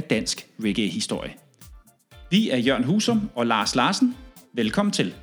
[0.00, 1.34] af dansk reggae-historie.
[2.30, 4.16] Vi er Jørgen Husum og Lars Larsen.
[4.52, 5.14] Velkommen til.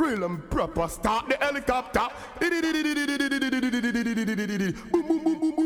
[0.00, 2.12] Real and proper, start the helicopter.
[4.92, 5.61] Boom, boom, boom, boom,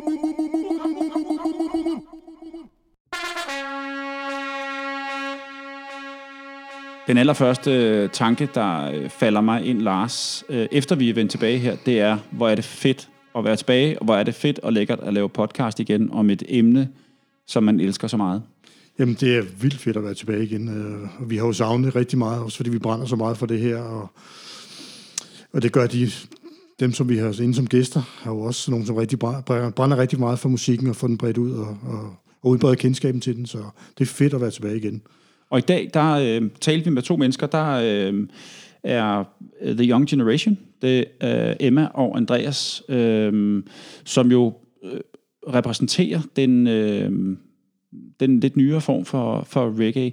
[7.07, 11.31] Den allerførste øh, tanke, der øh, falder mig ind, Lars, øh, efter vi er vendt
[11.31, 14.35] tilbage her, det er, hvor er det fedt at være tilbage, og hvor er det
[14.35, 16.89] fedt og lækkert at lave podcast igen om et emne,
[17.47, 18.43] som man elsker så meget.
[18.99, 20.69] Jamen, det er vildt fedt at være tilbage igen.
[21.19, 23.61] Og vi har jo savnet rigtig meget, også fordi vi brænder så meget for det
[23.61, 23.77] her.
[23.77, 24.11] Og,
[25.53, 26.11] og det gør de,
[26.81, 29.97] dem, som vi har inde som gæster, har jo også nogen, som rigtig brænder, brænder
[29.97, 33.37] rigtig meget for musikken og får den bredt ud og, og, og udbrede kendskaben til
[33.37, 33.47] den.
[33.47, 33.59] Så
[33.99, 35.03] det er fedt at være tilbage igen.
[35.51, 38.29] Og i dag, der øh, talte vi med to mennesker, der øh,
[38.83, 39.25] er
[39.61, 43.63] øh, The Young Generation, det er Emma og Andreas, øh,
[44.05, 45.01] som jo øh,
[45.55, 47.37] repræsenterer den, øh,
[48.21, 50.13] den lidt nyere form for, for reggae.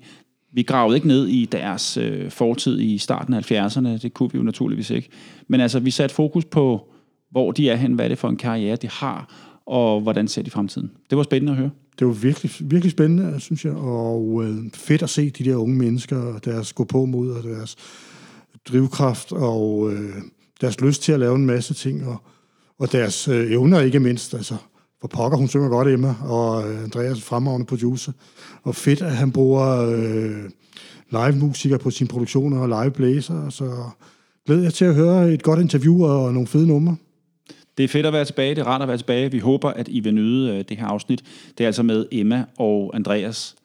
[0.54, 4.38] Vi gravede ikke ned i deres øh, fortid i starten af 70'erne, det kunne vi
[4.38, 5.10] jo naturligvis ikke.
[5.48, 6.90] Men altså, vi satte fokus på,
[7.32, 9.34] hvor de er hen, hvad er det for en karriere, de har,
[9.66, 10.92] og hvordan ser de fremtiden.
[11.10, 11.70] Det var spændende at høre.
[12.00, 15.76] Det var virkelig, virkelig spændende, synes jeg, og øh, fedt at se de der unge
[15.76, 17.76] mennesker, deres gå på mod, og deres
[18.70, 20.16] drivkraft, og øh,
[20.62, 22.18] deres lyst til at lave en masse ting, og,
[22.80, 24.34] og deres øh, evner ikke mindst.
[24.34, 24.56] Altså,
[25.02, 28.12] for pokker, hun synger godt, Emma, og øh, Andreas fremragende producer.
[28.64, 30.50] Og fedt, at han bruger øh,
[31.12, 33.90] live-musikere på sine produktioner og live-blæser, så
[34.46, 36.96] glæder jeg til at høre et godt interview og nogle fede numre.
[37.78, 39.32] Det er fedt at være tilbage, det er rart at være tilbage.
[39.32, 41.24] Vi håber, at I vil nyde øh, det her afsnit.
[41.58, 43.56] Det er altså med Emma og Andreas.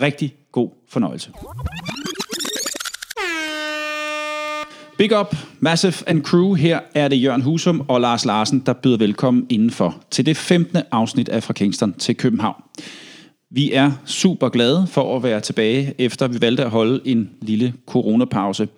[0.00, 1.30] Rigtig god fornøjelse.
[4.98, 6.54] Big up, Massive and Crew.
[6.54, 10.78] Her er det Jørgen Husum og Lars Larsen, der byder velkommen indenfor til det 15.
[10.90, 12.62] afsnit af Fra Kingston til København.
[13.50, 17.74] Vi er super glade for at være tilbage, efter vi valgte at holde en lille
[17.86, 18.68] coronapause.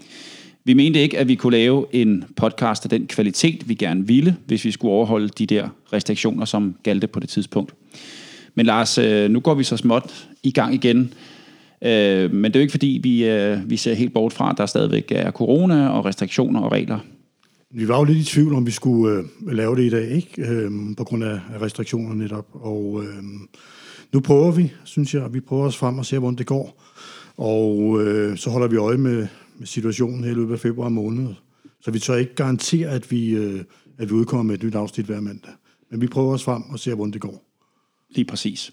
[0.66, 4.36] Vi mente ikke, at vi kunne lave en podcast af den kvalitet, vi gerne ville,
[4.46, 7.74] hvis vi skulle overholde de der restriktioner, som galte på det tidspunkt.
[8.54, 11.12] Men Lars, øh, nu går vi så småt i gang igen.
[11.84, 14.58] Øh, Men det er jo ikke fordi, vi, øh, vi ser helt bort fra, at
[14.58, 16.98] der stadigvæk er corona og restriktioner og regler.
[17.70, 20.42] Vi var jo lidt i tvivl, om vi skulle øh, lave det i dag, ikke?
[20.42, 22.46] Øh, på grund af restriktionerne netop.
[22.52, 23.24] Og øh,
[24.12, 26.82] nu prøver vi, synes jeg, vi prøver os frem og ser, hvordan det går.
[27.36, 29.26] Og øh, så holder vi øje med
[29.64, 31.34] situationen her i løbet af februar måned.
[31.80, 33.64] Så vi tør ikke garantere, at vi, øh,
[33.98, 35.52] at vi udkommer med et nyt afsnit hver mandag.
[35.90, 37.44] Men vi prøver os frem og ser, hvordan det går.
[38.10, 38.72] Lige præcis.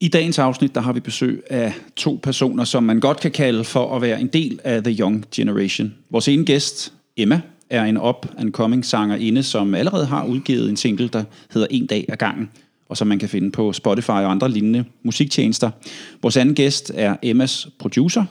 [0.00, 3.64] I dagens afsnit, der har vi besøg af to personer, som man godt kan kalde
[3.64, 5.94] for at være en del af The Young Generation.
[6.10, 11.24] Vores ene gæst, Emma, er en up-and-coming sangerinde, som allerede har udgivet en single, der
[11.50, 12.50] hedder En dag ad gangen,
[12.88, 15.70] og som man kan finde på Spotify og andre lignende musiktjenester.
[16.22, 18.24] Vores anden gæst er Emmas producer,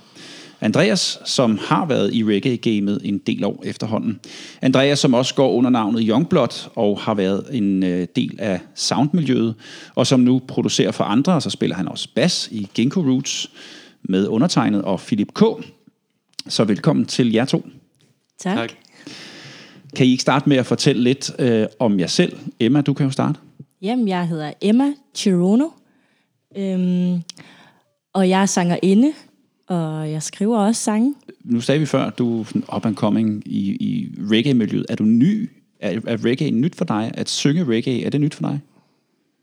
[0.61, 4.19] Andreas, som har været i reggae-gamet en del år efterhånden.
[4.61, 9.55] Andreas, som også går under navnet Youngblood og har været en øh, del af soundmiljøet,
[9.95, 13.49] og som nu producerer for andre, og så spiller han også bass i Ginkgo Roots
[14.03, 15.43] med undertegnet og Philip K.
[16.47, 17.65] Så velkommen til jer to.
[18.39, 18.57] Tak.
[18.57, 18.71] tak.
[19.95, 22.37] Kan I ikke starte med at fortælle lidt øh, om jer selv?
[22.59, 23.39] Emma, du kan jo starte.
[23.81, 25.67] Jamen, jeg hedder Emma Chirono,
[26.57, 27.21] øhm,
[28.13, 29.13] og jeg er sangerinde,
[29.67, 31.15] og jeg skriver også sange.
[31.43, 34.85] Nu sagde vi før, du er up and coming i, i reggae-miljøet.
[34.89, 35.49] Er du ny?
[35.79, 37.11] Er, er reggae nyt for dig?
[37.13, 38.59] At synge reggae, er det nyt for dig?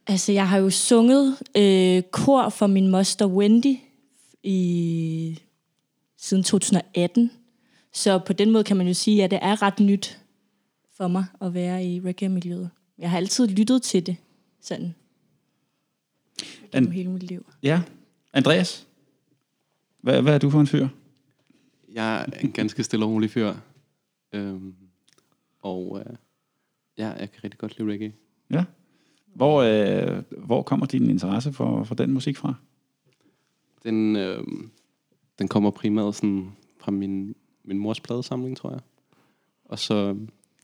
[0.06, 3.76] Altså, jeg har jo sunget øh, kor for min moster Wendy
[4.42, 5.40] i,
[6.18, 7.30] siden 2018.
[7.92, 10.18] Så på den måde kan man jo sige, at det er ret nyt
[10.96, 12.70] for mig at være i reggae-miljøet.
[12.98, 14.16] Jeg har altid lyttet til det,
[14.60, 14.94] sådan,
[16.72, 17.46] gennem hele mit liv.
[17.62, 17.80] Ja.
[18.32, 18.86] Andreas?
[20.04, 20.88] Hvad, hvad er du for en fyr?
[21.92, 23.54] Jeg er en ganske stille og rolig fyr.
[24.32, 24.74] Øhm,
[25.60, 26.16] og øh,
[26.98, 28.12] ja, jeg kan rigtig godt lide reggae.
[28.50, 28.64] Ja.
[29.26, 32.54] Hvor, øh, hvor kommer din interesse for, for den musik fra?
[33.82, 34.44] Den, øh,
[35.38, 37.34] den kommer primært sådan fra min,
[37.64, 38.80] min mors pladesamling, tror jeg.
[39.64, 40.16] Og så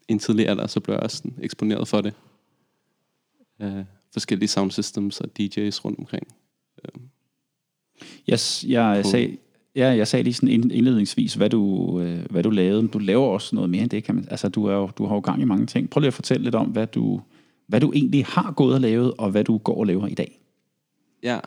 [0.08, 2.14] en tidlig alder, så blev jeg også sådan eksponeret for det.
[3.60, 6.26] Øh, forskellige sound systems og DJ's rundt omkring.
[6.84, 7.02] Jeg,
[8.36, 9.38] s- jeg, På- sag,
[9.76, 12.88] ja, jeg sagde lige sådan ind- indledningsvis, hvad du, øh, hvad du lavede.
[12.88, 14.26] Du laver også noget mere end det, kan man.
[14.30, 15.90] Altså, du, er jo, du har jo gang i mange ting.
[15.90, 17.20] Prøv lige at fortælle lidt om, hvad du,
[17.66, 20.40] hvad du egentlig har gået og lavet, og hvad du går og laver i dag.
[21.22, 21.38] Ja,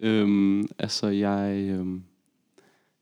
[0.00, 2.02] øhm, altså jeg, øhm,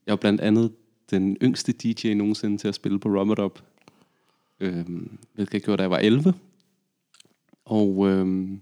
[0.07, 0.73] jeg er blandt andet
[1.11, 3.63] den yngste DJ nogensinde til at spille på Rub It Up,
[4.61, 6.35] øhm, hvilket jeg gjorde, da jeg var 11.
[7.65, 8.61] Og, øhm,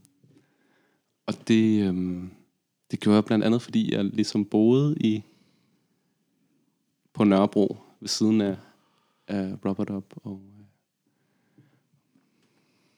[1.27, 2.31] og det, øhm,
[2.95, 5.23] det gjorde jeg blandt andet, fordi jeg ligesom boede i
[7.13, 8.57] på Nørrebro ved siden af,
[9.29, 10.65] af Robert Up, og, øh,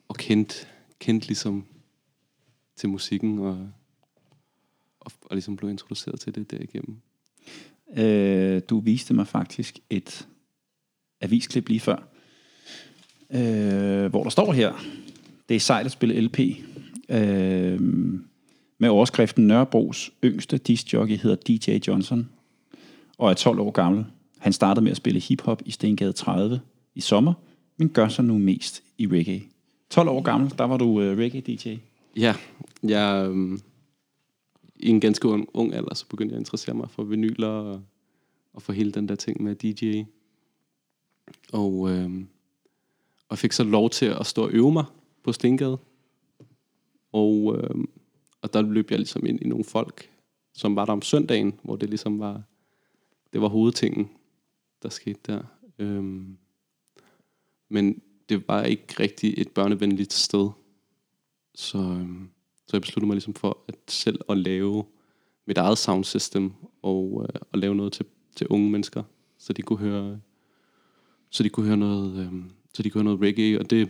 [0.07, 0.67] og kendte,
[0.99, 1.65] kendte ligesom
[2.75, 3.69] til musikken, og
[4.99, 6.97] og, og ligesom blev introduceret til det derigennem.
[7.97, 10.27] Øh, du viste mig faktisk et
[11.21, 12.07] avisklip lige før,
[13.29, 14.73] øh, hvor der står her,
[15.49, 16.39] det er sejt at spille LP,
[17.09, 17.79] øh,
[18.77, 22.29] med overskriften Nørrebros yngste discjockey hedder DJ Johnson,
[23.17, 24.05] og er 12 år gammel.
[24.37, 26.61] Han startede med at spille hiphop i Stengade 30
[26.95, 27.33] i sommer,
[27.77, 29.41] men gør sig nu mest i reggae.
[29.89, 31.77] 12 år gammel, der var du øh, uh, reggae-DJ.
[32.15, 32.35] Ja,
[32.83, 33.61] jeg, øhm,
[34.75, 37.81] i en ganske ung, ung alder, så begyndte jeg at interessere mig for vinyler og,
[38.53, 40.03] og for hele den der ting med DJ.
[41.53, 42.27] Og, øhm,
[43.29, 44.85] og fik så lov til at stå og øve mig
[45.23, 45.77] på Stengade.
[47.11, 47.89] Og, øhm,
[48.47, 50.09] og der løb jeg ligesom ind i nogle folk,
[50.53, 52.43] som var der om søndagen, hvor det ligesom var,
[53.33, 54.09] det var hovedtingen,
[54.83, 55.41] der skete der.
[55.79, 56.37] Øhm,
[57.69, 60.49] men det var ikke rigtig et børnevenligt sted.
[61.55, 62.29] Så, øhm,
[62.67, 64.85] så jeg besluttede mig ligesom for at selv at lave
[65.47, 68.05] mit eget sound system og, øh, og lave noget til,
[68.35, 69.03] til unge mennesker,
[69.37, 70.19] så de kunne høre
[71.29, 73.89] så de kunne høre noget øhm, så de kunne høre noget reggae, og det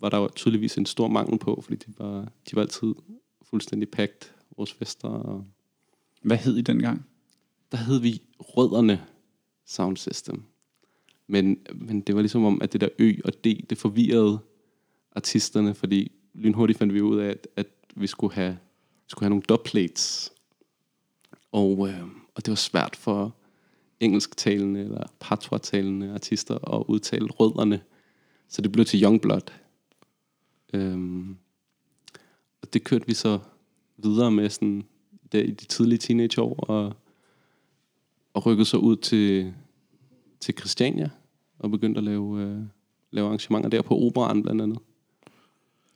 [0.00, 2.94] var der jo tydeligvis en stor mangel på, fordi de var, de var altid
[3.52, 5.44] fuldstændig packed, vores fester, og
[6.22, 7.06] Hvad hed I dengang?
[7.72, 9.06] der hed vi Rødderne
[9.66, 10.42] Sound System.
[11.26, 14.38] Men, men det var ligesom om, at det der Ø og D, det forvirrede
[15.16, 17.66] artisterne, fordi lynhurtigt fandt vi ud af, at, at
[17.96, 18.58] vi skulle have,
[19.06, 20.32] skulle have nogle dubplates.
[21.52, 22.02] Og, øh,
[22.34, 23.36] og det var svært for
[24.00, 27.80] engelsktalende eller patois-talende artister at udtale rødderne.
[28.48, 29.52] Så det blev til Youngblood.
[30.72, 31.36] Øhm,
[32.72, 33.38] det kørte vi så
[33.96, 34.84] videre med sådan,
[35.32, 36.92] der i de tidlige teenageår, og,
[38.34, 39.54] og rykkede så ud til,
[40.40, 41.10] til Christiania,
[41.58, 42.62] og begyndte at lave, øh,
[43.10, 44.78] lave arrangementer der på operan blandt andet.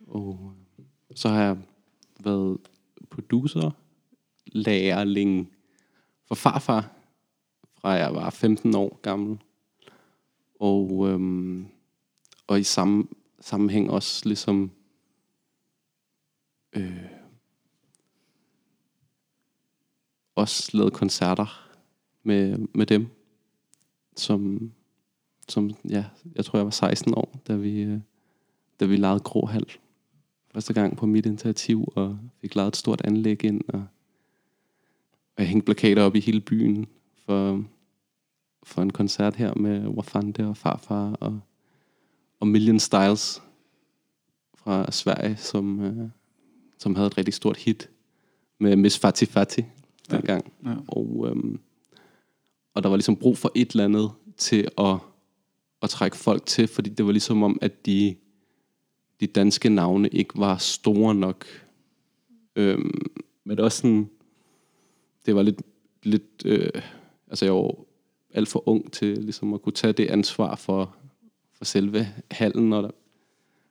[0.07, 0.85] Og øh,
[1.15, 1.59] så har jeg
[2.25, 2.59] været
[3.11, 3.71] producer,
[4.47, 5.51] lærling
[6.25, 6.93] for farfar,
[7.81, 9.39] fra jeg var 15 år gammel.
[10.61, 11.67] Og, øhm,
[12.47, 13.05] og i samme
[13.41, 14.71] sammenhæng også ligesom
[16.77, 17.05] øh,
[20.35, 21.71] også lavet koncerter
[22.23, 23.07] med, med dem,
[24.17, 24.71] som,
[25.49, 26.05] som ja,
[26.35, 28.01] jeg tror jeg var 16 år, da vi, øh,
[28.81, 29.67] da vi lejede Gråhal
[30.55, 33.87] første gang på mit initiativ, og fik lavet et stort anlæg ind, og,
[35.37, 36.87] og jeg hængte plakater op i hele byen
[37.27, 37.65] for,
[38.63, 41.41] for en koncert her med Wafande og Farfar og,
[42.41, 43.43] og Million Styles
[44.55, 46.09] fra Sverige, som, øh,
[46.79, 47.91] som havde et rigtig stort hit
[48.59, 49.65] med Miss Fati Fati
[50.11, 50.53] dengang.
[50.65, 50.75] Ja.
[50.89, 51.61] Og, øhm,
[52.75, 54.97] og der var ligesom brug for et eller andet til at,
[55.83, 58.17] at trække folk til, fordi det var ligesom om, at de,
[59.21, 61.47] de danske navne ikke var store nok.
[62.57, 63.07] Øhm,
[63.45, 64.11] men det var sådan,
[65.27, 65.63] det var lidt,
[66.03, 66.83] lidt øh,
[67.29, 67.75] altså jeg var
[68.35, 70.97] alt for ung til ligesom at kunne tage det ansvar for,
[71.53, 72.91] for selve hallen, og der,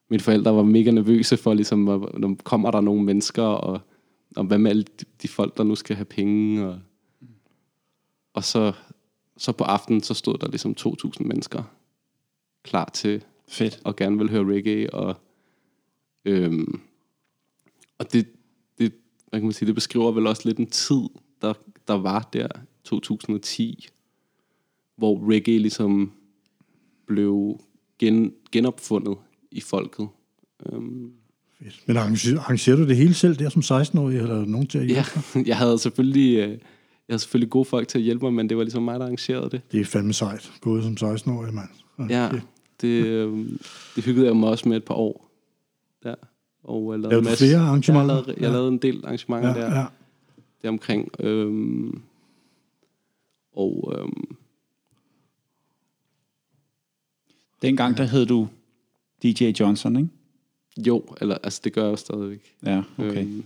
[0.09, 1.79] mine forældre var mega nervøse for, ligesom,
[2.17, 3.81] når kommer der nogle mennesker, og,
[4.35, 6.79] og hvad med alle de, de folk, der nu skal have penge, og,
[8.33, 8.73] og så,
[9.37, 11.63] så på aftenen, så stod der ligesom 2.000 mennesker
[12.63, 13.79] klar til Fedt.
[13.83, 15.15] og gerne vil høre reggae, og,
[16.25, 16.81] øhm,
[17.97, 18.27] og det,
[18.77, 18.93] det,
[19.29, 21.09] hvad kan man sige, det beskriver vel også lidt en tid,
[21.41, 21.53] der,
[21.87, 22.47] der var der
[22.83, 23.87] 2010,
[24.95, 26.11] hvor reggae ligesom
[27.05, 27.59] blev
[27.99, 29.17] gen, genopfundet
[29.51, 30.07] i folket.
[30.65, 31.11] Øhm,
[31.59, 31.83] Fedt.
[31.87, 34.77] Men arrangerer, arrangerer du det hele selv der som 16-årig, eller er der nogen til
[34.77, 36.37] at hjælpe ja, jeg havde selvfølgelig...
[36.37, 36.49] Øh,
[37.07, 39.05] jeg havde selvfølgelig gode folk til at hjælpe mig, men det var ligesom mig, der
[39.05, 39.61] arrangerede det.
[39.71, 42.09] Det er fandme sejt, gået som 16-årig, mand.
[42.11, 42.29] Ja,
[42.81, 43.49] det, øh,
[43.95, 45.29] det hyggede jeg mig også med et par år.
[46.03, 46.15] Der.
[46.63, 48.15] Og jeg lavede, Lavede en du masse, flere arrangementer?
[48.15, 48.51] Jeg lavede, jeg Ja.
[48.51, 49.85] lavede en del arrangementer Ja, der, ja.
[50.61, 51.09] der omkring.
[51.19, 52.01] Øhm,
[53.53, 54.35] og øhm,
[57.61, 58.47] Dengang, der hed du
[59.23, 60.09] DJ Johnson, ikke?
[60.87, 62.53] jo, eller altså det gør jeg jo stadigvæk.
[62.65, 63.25] Ja, okay.
[63.25, 63.43] Øhm,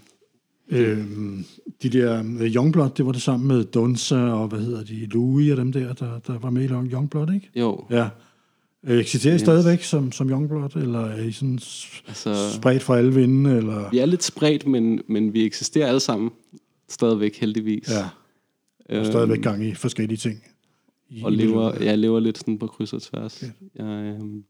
[0.71, 1.45] Øhm,
[1.83, 2.23] de der
[2.55, 5.93] Youngblood, det var det sammen med Dunsa og hvad hedder de, Louis og dem der,
[5.93, 7.49] der, der var med i Youngblood, ikke?
[7.55, 8.09] jo, Ja.
[8.83, 11.59] Øh, Eksisterer I stadigvæk som, som Youngblood, eller er I sådan
[12.07, 12.53] altså...
[12.53, 13.89] spredt for alle vinde, eller?
[13.89, 16.31] Vi er lidt spredt, men, men vi eksisterer alle sammen
[16.89, 17.89] stadigvæk heldigvis.
[18.89, 20.43] Ja, og stadigvæk gang i forskellige ting.
[21.09, 23.43] I, Øhm, og lever, jeg lever lidt sådan på kryds og tværs.
[23.75, 24.43] Jeg, øhm,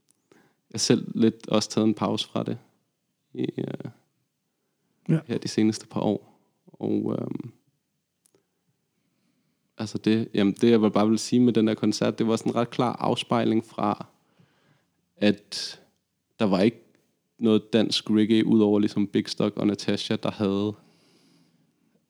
[0.72, 2.58] jeg selv lidt også taget en pause fra det
[3.34, 3.90] i, øh,
[5.08, 5.20] Ja.
[5.26, 6.40] her de seneste par år.
[6.66, 7.52] Og øhm,
[9.78, 12.52] altså det, jamen det, jeg bare vil sige med den der koncert, det var sådan
[12.52, 14.06] en ret klar afspejling fra,
[15.16, 15.80] at
[16.38, 16.82] der var ikke
[17.38, 20.72] noget dansk reggae, udover ligesom Big Stock og Natasha, der havde,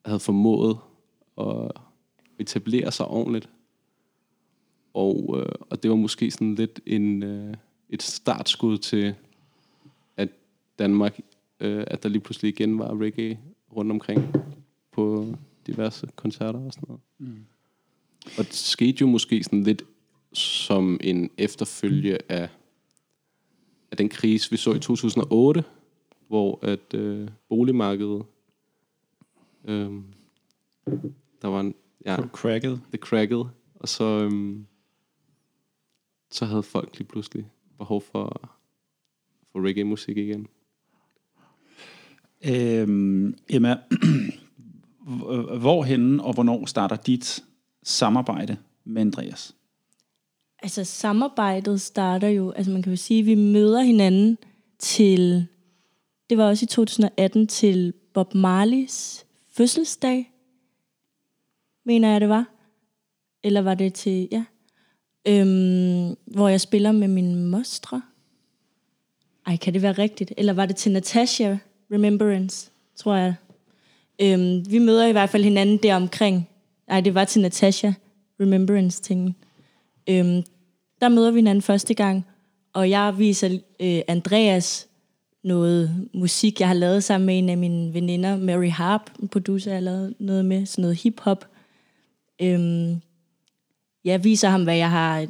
[0.05, 0.77] havde formået
[1.37, 1.71] at
[2.39, 3.49] etablere sig ordentligt.
[4.93, 7.53] Og, øh, og det var måske sådan lidt en, øh,
[7.91, 9.15] et startskud til,
[10.17, 10.29] at
[10.79, 11.19] Danmark,
[11.59, 13.39] øh, at der lige pludselig igen var reggae
[13.75, 14.33] rundt omkring
[14.91, 15.35] på
[15.67, 17.01] diverse koncerter og sådan noget.
[17.17, 17.45] Mm.
[18.37, 19.83] Og det skete jo måske sådan lidt
[20.33, 22.49] som en efterfølge af,
[23.91, 25.63] af den krise, vi så i 2008,
[26.27, 28.23] hvor at øh, boligmarkedet,
[29.65, 29.91] øh,
[31.41, 32.81] der var en, ja, Cracket.
[32.91, 34.65] det crackede, og så, øhm,
[36.29, 37.45] så havde folk lige pludselig
[37.81, 38.27] behov for,
[39.51, 40.47] for reggae-musik igen.
[42.45, 43.77] Øhm, Emma,
[45.07, 47.43] h- hvorhenne og hvornår starter dit
[47.83, 49.55] samarbejde med Andreas?
[50.63, 54.37] Altså samarbejdet starter jo, altså man kan jo sige, at vi møder hinanden
[54.79, 55.47] til,
[56.29, 60.31] det var også i 2018, til Bob Marleys fødselsdag,
[61.85, 62.45] mener jeg det var.
[63.43, 64.45] Eller var det til, ja,
[65.27, 68.01] øhm, hvor jeg spiller med min mostre.
[69.47, 70.33] Ej, kan det være rigtigt?
[70.37, 71.55] Eller var det til Natasha
[71.91, 73.35] Remembrance, tror jeg.
[74.21, 76.49] Øhm, vi møder i hvert fald hinanden der omkring.
[76.87, 77.91] Nej, det var til Natasha
[78.39, 79.35] Remembrance-tingen.
[80.09, 80.43] Øhm,
[81.01, 82.25] der møder vi hinanden første gang,
[82.73, 84.87] og jeg viser øh, Andreas
[85.43, 89.71] noget musik, jeg har lavet sammen med en af mine veninder, Mary Harp, en producer,
[89.71, 91.45] jeg har lavet noget med, sådan noget hip-hop.
[92.41, 93.01] Øhm,
[94.05, 95.27] jeg viser ham, hvad jeg har,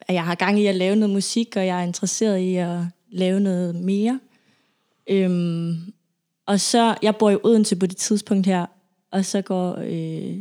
[0.00, 2.78] at jeg har gang i at lave noget musik, og jeg er interesseret i at
[3.10, 4.20] lave noget mere.
[5.06, 5.92] Øhm,
[6.46, 8.66] og så, jeg bor i Odense på det tidspunkt her,
[9.10, 10.38] og så går, øh,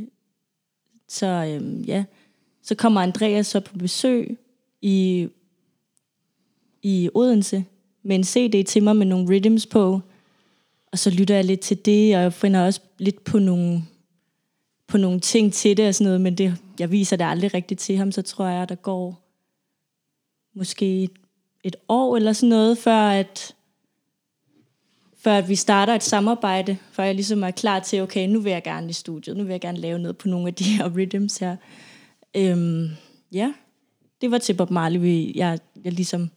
[1.07, 2.03] så øh, ja,
[2.63, 4.37] så kommer Andreas så på besøg
[4.81, 5.27] i,
[6.81, 7.65] i Odense
[8.03, 10.01] med en CD til mig med nogle rhythms på,
[10.91, 13.83] og så lytter jeg lidt til det, og jeg finder også lidt på nogle,
[14.87, 17.79] på nogle ting til det og sådan noget, men det, jeg viser det aldrig rigtigt
[17.79, 19.27] til ham, så tror jeg, der går
[20.55, 21.11] måske et,
[21.63, 23.55] et år eller sådan noget, før at,
[25.17, 28.51] før at vi starter et samarbejde, før jeg ligesom er klar til, okay, nu vil
[28.51, 30.89] jeg gerne i studiet, nu vil jeg gerne lave noget på nogle af de her
[30.95, 31.55] rhythms her.
[32.37, 32.89] Øhm,
[33.31, 33.53] ja,
[34.21, 36.29] det var til Bob Marley, vi- jeg, jeg ligesom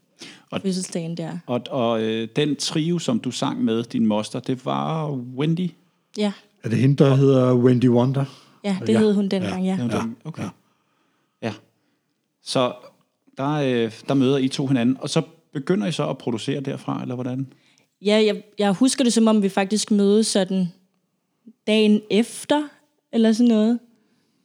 [0.51, 1.39] Og- fødselsdagen der.
[1.47, 5.71] Og, og øh, den trio, som du sang med, din moster, det var Wendy?
[6.19, 6.33] Ja,
[6.65, 8.25] Er det hende, der hedder Wendy Wonder?
[8.64, 8.99] Ja det Ja.
[8.99, 9.76] hed hun dengang, ja.
[9.90, 10.02] Ja.
[10.25, 10.42] Okay.
[10.42, 10.49] Ja.
[11.42, 11.52] ja.
[12.42, 12.73] Så
[13.37, 17.02] der, øh, der møder I to hinanden, og så begynder I så at producere derfra,
[17.02, 17.52] eller hvordan?
[18.02, 20.68] Ja, jeg, jeg husker det som om, vi faktisk mødes sådan
[21.66, 22.68] dagen efter,
[23.12, 23.78] eller sådan noget,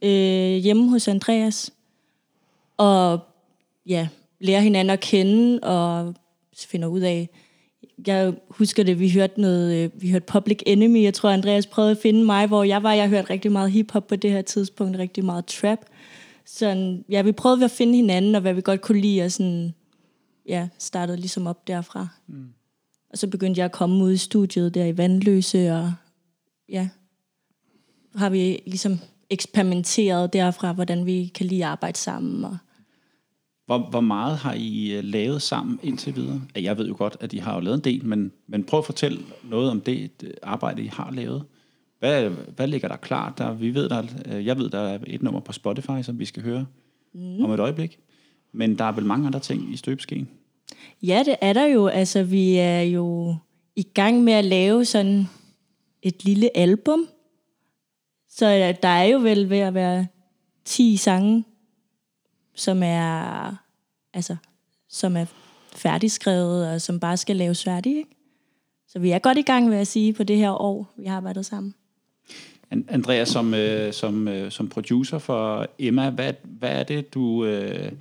[0.01, 1.73] øh, hjemme hos Andreas.
[2.77, 3.19] Og
[3.85, 4.07] ja,
[4.39, 6.15] lærer hinanden at kende, og
[6.67, 7.29] finder ud af,
[8.07, 11.91] jeg husker det, vi hørte noget, øh, vi hørte Public Enemy, jeg tror Andreas prøvede
[11.91, 14.97] at finde mig, hvor jeg var, jeg hørte rigtig meget hiphop på det her tidspunkt,
[14.97, 15.79] rigtig meget trap.
[16.45, 19.73] Så ja, vi prøvede at finde hinanden, og hvad vi godt kunne lide, og sådan,
[20.47, 22.07] ja, startede ligesom op derfra.
[23.09, 25.93] Og så begyndte jeg at komme ud i studiet der i Vandløse, og
[26.69, 26.89] ja,
[28.15, 32.45] har vi ligesom eksperimenteret derfra, hvordan vi kan lige arbejde sammen.
[32.45, 32.57] Og
[33.69, 36.41] Hvor, hvor meget har I øh, lavet sammen indtil videre?
[36.55, 38.85] Jeg ved jo godt, at I har jo lavet en del, men, men prøv at
[38.85, 41.43] fortælle noget om det øh, arbejde, I har lavet.
[41.99, 43.37] Hvad, hvad ligger der klart?
[43.37, 46.25] Der, vi ved, der, øh, jeg ved, der er et nummer på Spotify, som vi
[46.25, 46.65] skal høre
[47.13, 47.43] mm.
[47.43, 47.99] om et øjeblik.
[48.51, 50.29] Men der er vel mange andre ting i støbeskeen.
[51.03, 51.87] Ja, det er der jo.
[51.87, 53.35] Altså, vi er jo
[53.75, 55.25] i gang med at lave sådan
[56.01, 57.07] et lille album.
[58.29, 60.07] Så der er jo vel ved at være
[60.65, 61.43] 10 sange,
[62.59, 63.55] som er,
[64.13, 64.35] altså,
[64.89, 65.25] som er
[65.75, 67.97] færdigskrevet, og som bare skal laves færdige.
[67.97, 68.09] Ikke?
[68.87, 71.17] Så vi er godt i gang, vil jeg sige, på det her år, vi har
[71.17, 71.73] arbejdet sammen.
[72.71, 77.45] An- Andreas, som, øh, som, øh, som producer for Emma, hvad, hvad er det, du...
[77.45, 77.91] Øh,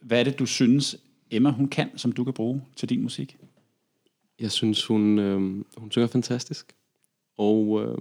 [0.00, 0.96] hvad er det, du synes,
[1.30, 3.36] Emma hun kan, som du kan bruge til din musik?
[4.40, 5.40] Jeg synes, hun, øh,
[5.76, 6.74] hun synger fantastisk.
[7.36, 7.98] Og, øh,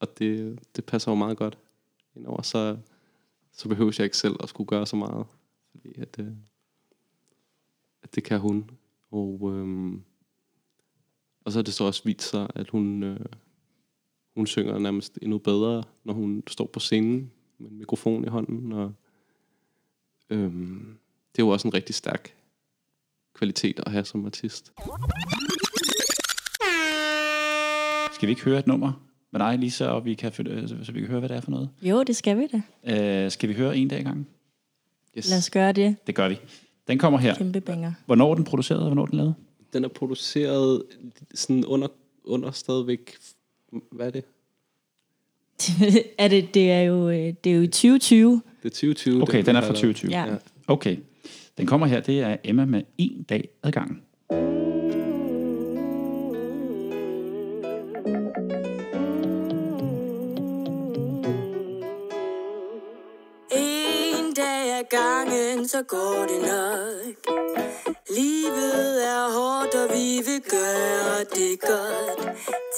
[0.00, 1.58] og det, det passer jo meget godt
[2.16, 2.42] indover.
[2.42, 2.76] Så,
[3.60, 5.26] så behøver jeg ikke selv at skulle gøre så meget.
[5.70, 6.32] Fordi at, øh,
[8.02, 8.70] at det kan hun.
[9.10, 9.92] Og, øh,
[11.44, 13.26] og så har det så også vist sig, at hun, øh,
[14.34, 18.72] hun synger nærmest endnu bedre, når hun står på scenen med en mikrofon i hånden.
[18.72, 18.92] Og,
[20.30, 20.52] øh,
[21.32, 22.36] det er jo også en rigtig stærk
[23.34, 24.72] kvalitet at have som artist.
[28.14, 31.00] Skal vi ikke høre et nummer med dig, Lisa, og vi kan, øh, så vi
[31.00, 31.68] kan høre, hvad det er for noget?
[31.82, 33.24] Jo, det skal vi da.
[33.24, 34.26] Øh, skal vi høre en dag i gangen?
[35.18, 35.30] Yes.
[35.30, 35.96] Lad os gøre det.
[36.06, 36.38] Det gør vi.
[36.88, 37.34] Den kommer her.
[37.34, 37.92] Kæmpe banger.
[38.06, 39.34] Hvornår er den produceret, og hvornår er den lavet?
[39.72, 40.82] Den er produceret
[41.34, 41.88] sådan under,
[42.24, 43.16] under stadigvæk...
[43.92, 44.24] Hvad er det?
[46.18, 48.42] er det, det, er jo, øh, det er jo i 2020.
[48.62, 49.22] Det er 2020.
[49.22, 50.10] Okay, den er fra 2020.
[50.10, 50.24] Ja.
[50.24, 50.36] Ja.
[50.66, 50.96] Okay.
[51.58, 54.00] Den kommer her, det er Emma med en dag ad gangen.
[65.70, 67.36] Så går det nok.
[68.16, 72.20] Livet er hårdt, og vi vil gøre det godt.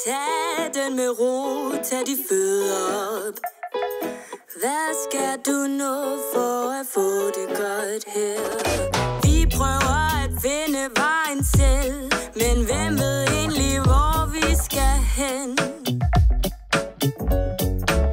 [0.04, 2.82] Tag den med ro, tag de fødder
[3.26, 3.34] op.
[4.60, 5.94] Hvad skal du nå
[6.34, 7.08] for at få
[7.38, 8.40] det godt her?
[9.22, 12.02] Vi prøver at finde vejen selv,
[12.40, 15.48] men hvem ved egentlig, hvor vi skal hen?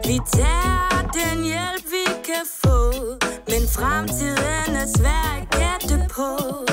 [0.07, 2.75] Vi tager den hjælp, vi kan få,
[3.79, 6.68] fremtiden er svær at gætte på.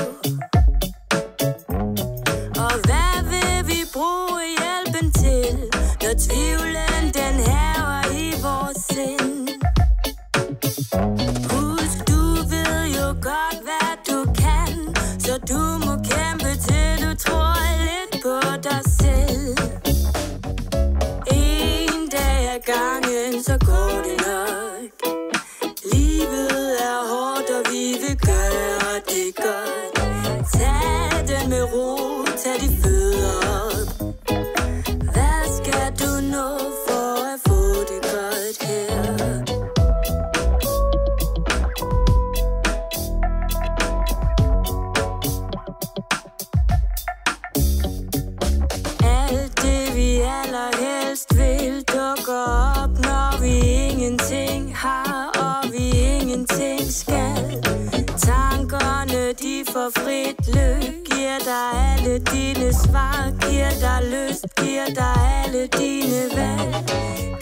[62.31, 66.73] Dine svar Giver dig lyst, giver dig alle dine valg.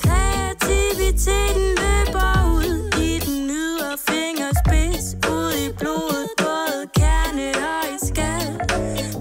[0.03, 2.69] Kreativiteten løber ud
[3.01, 8.47] i den ydre fingerspids Ud i blodet, både kerne og i skal.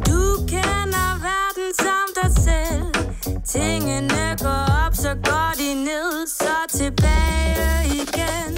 [0.09, 0.20] Du
[0.53, 2.87] kender verden som dig selv.
[3.44, 8.53] Tingene går op, så går de ned Så tilbage igen.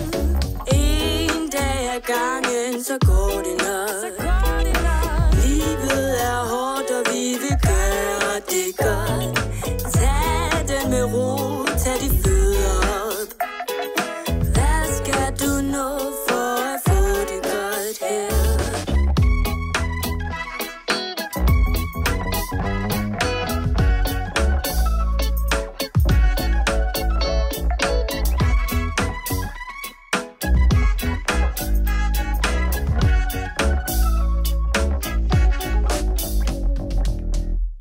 [0.72, 4.35] En dag ad gangen, så går det nok.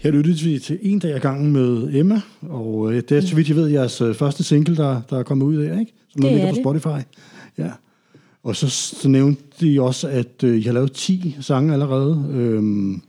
[0.06, 3.36] Her lyttede vi til en dag ad gangen med Emma, og øh, det er, så
[3.36, 5.94] vidt jeg ved, jeres øh, første single, der, der er kommet ud af, ikke?
[6.10, 6.60] Som Det ligger er på.
[6.60, 7.06] Spotify.
[7.58, 7.72] Ja.
[8.44, 12.26] Og så, så nævnte de også, at øh, I har lavet 10 sange allerede.
[12.32, 13.02] Øhm,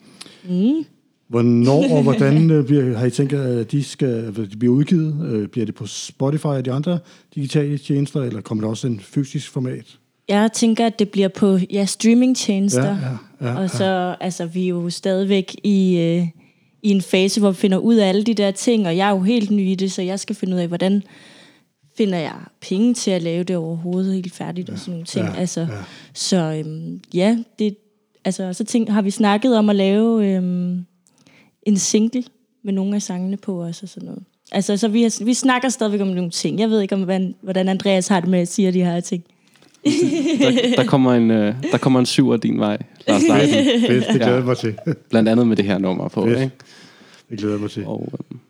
[0.49, 0.85] Mm.
[1.29, 5.27] hvornår og hvordan øh, bliver, har I tænkt, at de skal de bliver udgivet?
[5.33, 6.99] Øh, bliver det på Spotify og de andre
[7.35, 9.99] digitale tjenester, eller kommer der også en fysisk format?
[10.29, 12.85] Jeg tænker, at det bliver på ja, streamingtjenester.
[12.85, 12.97] Ja,
[13.41, 16.27] ja, ja, og så, altså, vi er jo stadigvæk i, øh,
[16.83, 19.13] i en fase, hvor vi finder ud af alle de der ting, og jeg er
[19.13, 21.03] jo helt ny i det, så jeg skal finde ud af, hvordan
[21.97, 25.27] finder jeg penge til at lave det overhovedet helt færdigt og sådan nogle ting.
[25.27, 25.67] Ja, altså, ja.
[26.15, 27.77] Så øhm, ja, det,
[28.25, 30.87] altså, så tænk, har vi snakket om at lave øhm,
[31.63, 32.25] en single
[32.65, 34.23] med nogle af sangene på os og sådan noget.
[34.53, 36.61] Altså, så vi, har, vi snakker stadigvæk om nogle ting.
[36.61, 39.25] Jeg ved ikke, om, hvordan, hvordan Andreas har det med at sige de her ting.
[40.41, 43.65] Der, der, kommer en, øh, der kommer en syv af din vej, Lars Larsen.
[43.87, 44.79] Fedt, det glæder jeg mig til.
[45.11, 46.25] Blandt andet med det her nummer på.
[46.25, 46.41] Fedt.
[46.41, 46.55] Ikke?
[47.31, 47.87] Det glæder jeg mig til.
[47.87, 48.41] Og øhm,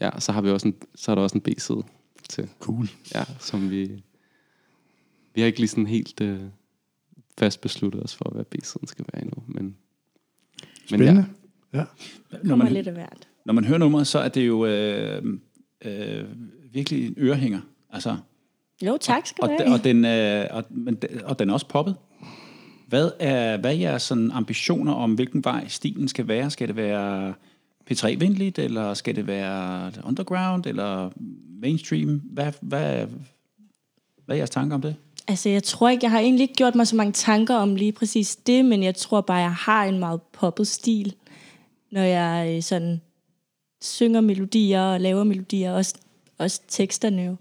[0.00, 1.82] ja, så har vi også en, så er der også en B-side
[2.28, 2.88] til, Cool.
[3.14, 3.90] ja, som vi...
[5.34, 6.38] Vi har ikke lige sådan helt øh,
[7.38, 9.42] fast besluttet os for, hvad B-siden skal være endnu.
[9.46, 9.74] Men, men
[10.86, 11.26] Spændende.
[11.74, 11.84] Ja.
[12.30, 13.28] Når Kommer man, lidt af hvert.
[13.46, 15.22] når man hører nummeret, så er det jo øh,
[15.84, 16.24] øh,
[16.72, 17.60] virkelig en ørehænger.
[17.90, 18.16] Altså,
[18.82, 19.74] Jo, tak skal og, du de, have.
[19.74, 20.64] og, den, øh, og,
[21.24, 21.96] og den er også poppet.
[22.88, 26.50] Hvad er, hvad er jeres sådan, ambitioner om, hvilken vej stilen skal være?
[26.50, 27.34] Skal det være
[27.90, 31.10] P3-venligt, eller skal det være underground, eller
[31.60, 32.22] mainstream?
[32.24, 33.06] Hvad, hvad,
[34.24, 34.96] hvad er jeres tanker om det?
[35.28, 37.92] Altså, jeg tror ikke, jeg har egentlig ikke gjort mig så mange tanker om lige
[37.92, 41.14] præcis det, men jeg tror bare, jeg har en meget poppet stil,
[41.90, 43.00] når jeg øh, sådan
[43.82, 45.94] synger melodier og laver melodier, også,
[46.38, 47.36] også teksterne jo.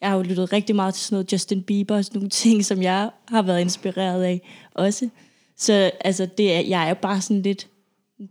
[0.00, 2.64] Jeg har jo lyttet rigtig meget til sådan noget Justin Bieber og sådan nogle ting,
[2.64, 4.40] som jeg har været inspireret af
[4.74, 5.08] også.
[5.56, 7.68] Så altså, det er, jeg er jo bare sådan lidt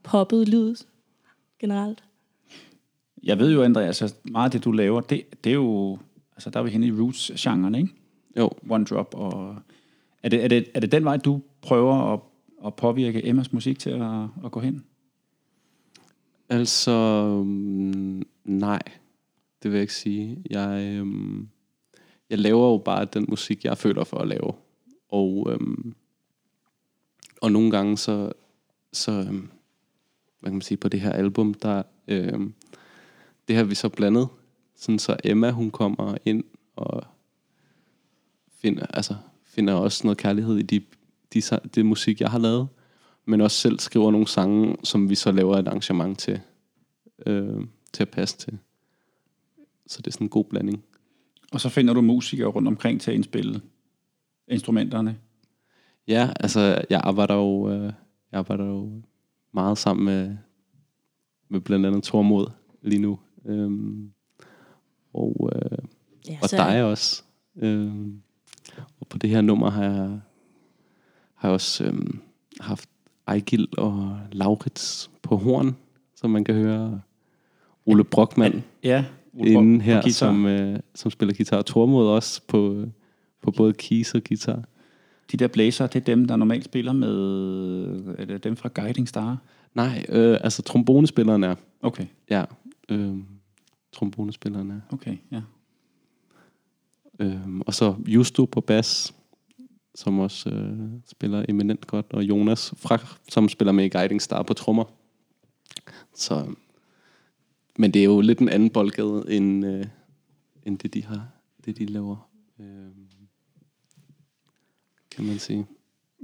[0.03, 0.75] poppet lyd
[1.59, 2.03] generelt.
[3.23, 5.99] Jeg ved jo, Andreas, at meget af det, du laver, det, det er jo...
[6.35, 7.89] Altså, der er vi henne i roots-genren, ikke?
[8.37, 9.15] Jo, One Drop.
[9.15, 9.55] Og
[10.23, 12.19] er, det, er, det, er det den vej, du prøver at,
[12.65, 14.83] at påvirke Emmas musik til at, at gå hen?
[16.49, 17.27] altså...
[17.45, 18.81] mm, Nej,
[19.63, 20.37] det vil jeg ikke sige.
[20.49, 21.49] Jeg, øhm,
[22.29, 24.53] jeg laver jo bare den musik, jeg føler for at lave.
[25.09, 25.95] Og, øhm,
[27.41, 28.31] og nogle gange så...
[28.93, 29.49] så øhm,
[30.39, 31.83] hvad kan man sige, på det her album, der...
[32.07, 32.53] Øhm,
[33.47, 34.27] det har vi så blandet,
[34.75, 36.43] sådan så Emma, hun kommer ind
[36.75, 37.03] og
[38.49, 40.79] finder, altså, finder også noget kærlighed i de,
[41.33, 42.67] de, de, det musik, jeg har lavet,
[43.25, 46.41] men også selv skriver nogle sange, som vi så laver et arrangement til,
[47.25, 47.61] øh,
[47.93, 48.57] til at passe til.
[49.87, 50.83] Så det er sådan en god blanding.
[51.55, 53.61] Og så finder du musikere rundt omkring til at indspille
[54.47, 55.17] instrumenterne.
[56.07, 57.83] Ja, altså, jeg arbejder jo, øh,
[58.31, 59.01] jeg arbejder jo
[59.53, 60.37] meget sammen med,
[61.49, 62.47] med blandt andet Tormod
[62.81, 63.19] lige nu.
[63.45, 64.11] Øhm,
[65.13, 65.77] og, øh,
[66.27, 67.23] Ja, og dig også.
[67.55, 68.21] Øhm,
[68.99, 70.19] og på det her nummer har jeg,
[71.35, 72.21] har jeg også øhm,
[72.59, 72.89] haft
[73.27, 75.75] Ejgil og Laurits på horn,
[76.15, 77.01] som man kan høre.
[77.85, 79.05] Ole Brockmann Ja.
[79.37, 81.61] Inden her, som, øh, som spiller guitar.
[81.61, 82.85] Tormod også på,
[83.41, 84.63] på både keys og guitar.
[85.31, 87.15] De der blæser, det er dem, der normalt spiller med...
[88.17, 89.37] Er det dem fra Guiding Star?
[89.73, 91.55] Nej, øh, altså trombonespilleren er.
[91.81, 92.43] Okay, Ja,
[92.89, 93.17] øh,
[93.93, 94.79] trombonespilleren er.
[94.89, 95.41] okay, ja.
[97.19, 99.13] Øhm, og så Justo på bas,
[99.95, 104.43] som også øh, spiller eminent godt, og Jonas fra, som spiller med i Guiding Star
[104.43, 104.83] på trommer.
[106.15, 106.45] Så,
[107.77, 109.85] men det er jo lidt en anden boldgade, end, øh,
[110.63, 111.27] end det, de har,
[111.65, 112.29] det, de laver.
[112.59, 112.65] Øh,
[115.15, 115.65] kan man sige.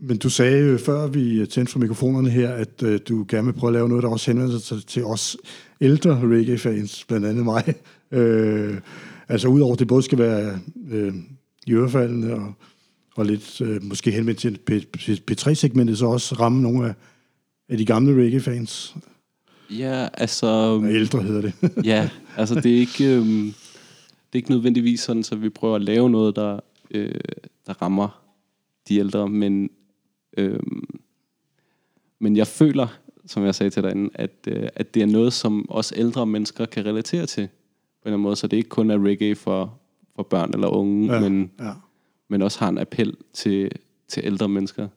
[0.04, 3.54] Men du sagde jo, før vi tændte for mikrofonerne her, at øh, du gerne vil
[3.54, 5.38] prøve at lave noget, der også henvender sig til, til os
[5.82, 7.74] ældre reggae-fans, blandt andet mig.
[8.12, 8.82] Øh,
[9.28, 10.60] altså udover at det både skal være
[10.90, 11.14] øh,
[11.68, 12.54] i ørefaldene og,
[13.16, 16.94] og lidt øh, måske henvendt til P- P3-segmentet, så også ramme nogle af,
[17.70, 18.96] af de gamle reggae-fans.
[19.78, 20.82] Ja, altså...
[20.90, 21.54] Ældre hedder det.
[21.92, 23.46] ja, altså det er ikke, øhm,
[24.06, 26.60] det er ikke nødvendigvis sådan, så vi prøver at lave noget, der,
[26.92, 27.20] øh,
[27.68, 28.22] der rammer
[28.88, 29.70] de ældre, men,
[30.38, 31.00] øhm,
[32.20, 32.88] men jeg føler,
[33.26, 36.26] som jeg sagde til dig inden, at, øh, at det er noget, som også ældre
[36.26, 39.36] mennesker kan relatere til på en eller anden måde, så det ikke kun er reggae
[39.36, 39.80] for,
[40.16, 41.72] for børn eller unge, ja, men, ja.
[42.28, 43.72] men også har en appel til,
[44.08, 44.88] til ældre mennesker.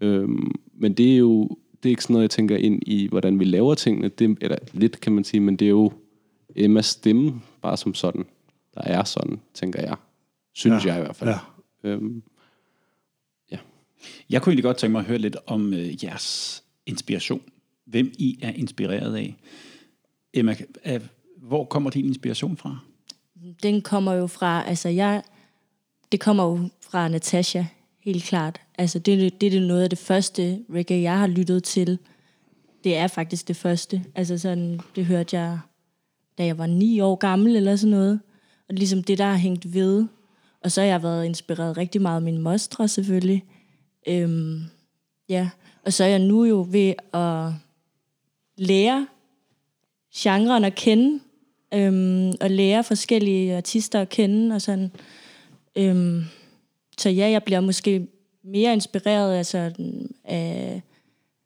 [0.00, 1.48] Øhm, men det er jo
[1.82, 4.08] det er ikke sådan noget, jeg tænker ind i, hvordan vi laver tingene.
[4.08, 5.92] Det, eller lidt, kan man sige, men det er jo
[6.56, 8.24] Emmas stemme, bare som sådan,
[8.74, 9.96] der er sådan, tænker jeg.
[10.52, 11.30] Synes Ja, ja, jeg i hvert fald.
[11.30, 11.88] ja.
[11.88, 12.22] Øhm,
[14.30, 17.42] Jeg kunne egentlig godt tænke mig at høre lidt om øh, jeres inspiration.
[17.84, 19.36] Hvem I er inspireret af.
[20.34, 21.00] Emma, øh,
[21.36, 22.78] hvor kommer din inspiration fra?
[23.62, 25.22] den kommer jo fra, altså jeg,
[26.12, 27.64] det kommer jo fra Natasha,
[28.00, 28.60] helt klart.
[28.80, 31.98] Altså det, det er noget af det første reggae, jeg har lyttet til.
[32.84, 34.04] Det er faktisk det første.
[34.14, 35.58] Altså sådan, det hørte jeg,
[36.38, 38.20] da jeg var ni år gammel eller sådan noget.
[38.68, 40.06] Og det er ligesom det, der har hængt ved.
[40.64, 43.44] Og så har jeg været inspireret rigtig meget af min mostre selvfølgelig.
[44.08, 44.60] Øhm,
[45.28, 45.50] ja,
[45.84, 47.52] og så er jeg nu jo ved at
[48.56, 49.06] lære
[50.16, 51.20] genren at kende,
[51.74, 54.92] øhm, og lære forskellige artister at kende og sådan.
[55.76, 56.24] Øhm,
[56.98, 58.08] så ja, jeg bliver måske
[58.42, 59.72] mere inspireret altså,
[60.24, 60.82] af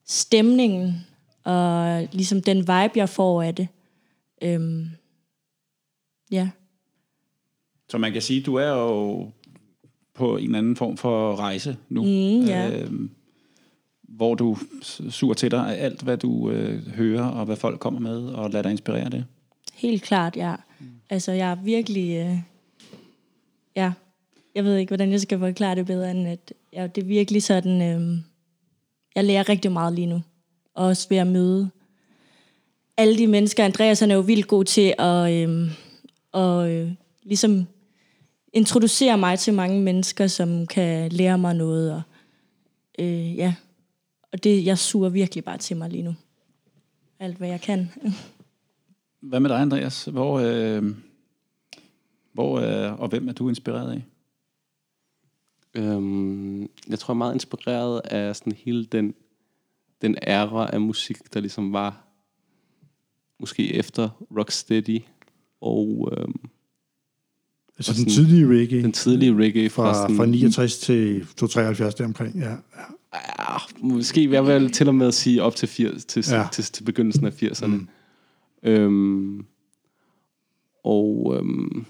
[0.05, 1.07] stemningen
[1.45, 3.69] og ligesom den vibe, jeg får af det.
[4.43, 4.87] Øhm,
[6.31, 6.51] ja.
[7.89, 9.31] Så man kan sige, du er jo
[10.15, 12.03] på en eller anden form for rejse nu.
[12.03, 12.81] Mm, ja.
[12.81, 13.11] Øhm,
[14.03, 14.57] hvor du
[15.11, 18.51] suger til dig af alt, hvad du øh, hører, og hvad folk kommer med, og
[18.51, 19.25] lader dig inspirere det.
[19.73, 20.55] Helt klart, ja.
[21.11, 22.17] Altså, jeg er virkelig...
[22.17, 22.39] Øh,
[23.77, 23.93] ja,
[24.55, 27.43] jeg ved ikke, hvordan jeg skal forklare det bedre, end at ja, det er virkelig
[27.43, 27.83] sådan...
[27.83, 28.19] Øh,
[29.15, 30.23] jeg lærer rigtig meget lige nu.
[30.75, 31.71] Og også ved at møde
[32.97, 33.65] alle de mennesker.
[33.65, 35.71] Andreas han er jo vildt god til at øh,
[36.33, 37.67] og, øh, ligesom
[38.53, 41.93] introducere mig til mange mennesker, som kan lære mig noget.
[41.93, 42.03] Og,
[42.99, 43.55] øh, ja,
[44.33, 46.15] og det, jeg suger virkelig bare til mig lige nu.
[47.19, 47.91] Alt, hvad jeg kan.
[49.21, 50.05] Hvad med dig, Andreas?
[50.05, 50.83] Hvor, øh,
[52.33, 54.03] hvor øh, og hvem er du inspireret af?
[55.75, 59.15] Øhm, jeg tror, jeg er meget inspireret af sådan hele den,
[60.03, 62.05] den æra af musik, der ligesom var
[63.41, 64.09] måske efter
[64.39, 65.01] Rocksteady
[65.61, 66.35] og øhm,
[67.79, 68.83] Altså Og den sådan- tidlige reggae.
[68.83, 72.35] den tidlige reggae fra, sådan, fra 69 til 273 deromkring.
[72.39, 72.57] Ja, ja.
[73.15, 76.49] Ja, måske jeg vil til og med at sige op til, 80, til, ja.
[76.53, 77.67] til, til begyndelsen af 80'erne.
[77.67, 77.89] Mm.
[78.63, 79.47] Øhm,
[80.85, 81.85] og øhm,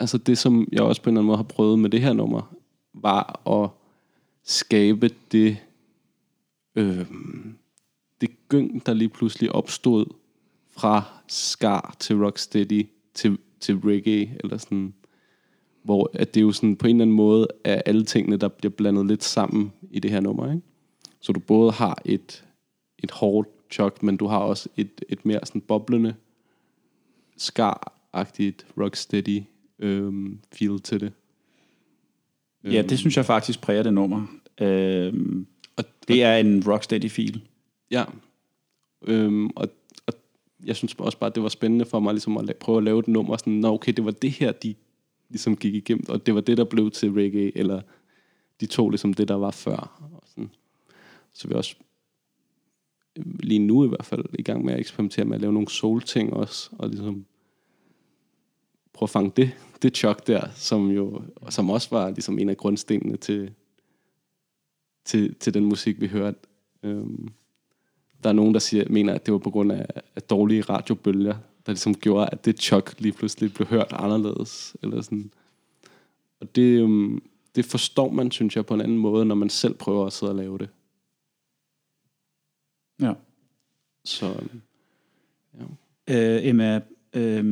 [0.00, 2.12] altså det, som jeg også på en eller anden måde har prøvet med det her
[2.12, 2.54] nummer,
[2.94, 3.70] var at
[4.44, 5.56] skabe det,
[6.74, 7.06] øh,
[8.20, 10.06] det gyng, der lige pludselig opstod
[10.70, 14.94] fra Scar til Rocksteady til, til reggae, eller sådan,
[15.82, 18.72] hvor at det jo sådan på en eller anden måde er alle tingene, der bliver
[18.72, 20.62] blandet lidt sammen i det her nummer, ikke?
[21.20, 22.44] Så du både har et,
[22.98, 26.14] et hårdt chok, men du har også et, et mere sådan boblende,
[27.36, 29.42] skar-agtigt, rocksteady
[29.78, 31.12] øhm, feel til det.
[32.64, 34.26] Ja, det synes jeg faktisk præger det nummer.
[34.60, 37.40] Øhm, og det er en rocksteady feel.
[37.90, 38.04] Ja.
[39.06, 39.68] Øhm, og,
[40.06, 40.14] og
[40.64, 42.98] jeg synes også bare, det var spændende for mig ligesom at la- prøve at lave
[42.98, 44.74] et nummer, sådan, Nå, okay, det var det her, de
[45.28, 47.80] ligesom gik igennem, og det var det, der blev til reggae, eller
[48.60, 50.10] de to ligesom det, der var før.
[50.14, 50.50] Og sådan.
[51.34, 51.76] Så vi også
[53.18, 55.68] øh, lige nu i hvert fald i gang med at eksperimentere med at lave nogle
[55.68, 57.24] soul-ting også, og ligesom
[58.98, 59.50] prøve at fange det,
[59.82, 63.54] det chok der, som jo som også var ligesom en af grundstenene til,
[65.04, 66.38] til, til den musik, vi hørte.
[66.82, 67.28] Øhm,
[68.22, 71.36] der er nogen, der siger, mener, at det var på grund af, af dårlige radiobølger,
[71.66, 74.76] der ligesom gjorde, at det chok lige pludselig blev hørt anderledes.
[74.82, 75.30] Eller sådan.
[76.40, 77.22] Og det, øhm,
[77.54, 80.32] det forstår man, synes jeg, på en anden måde, når man selv prøver at sidde
[80.32, 80.68] og lave det.
[83.00, 83.12] Ja.
[84.04, 84.60] Så øhm,
[86.10, 86.80] Øh, Emma,
[87.14, 87.44] øh,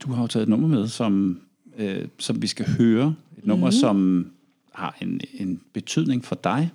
[0.00, 1.40] du har jo taget et nummer med, som,
[1.78, 3.14] øh, som vi skal høre.
[3.38, 4.30] Et nummer, som
[4.72, 6.70] har en, en betydning for dig.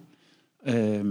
[0.67, 1.03] Øh,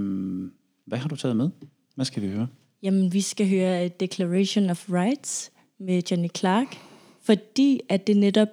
[0.84, 1.50] hvad har du taget med?
[1.94, 2.48] Hvad skal vi høre?
[2.82, 6.76] Jamen, vi skal høre Declaration of Rights med Johnny Clark,
[7.22, 8.48] fordi at det netop,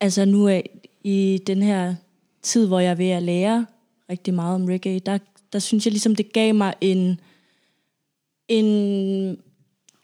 [0.00, 0.60] altså nu er
[1.04, 1.94] i den her
[2.42, 3.66] tid, hvor jeg er ved at lære
[4.10, 5.18] rigtig meget om reggae, der,
[5.52, 7.20] der synes jeg ligesom, det gav mig en,
[8.48, 9.36] en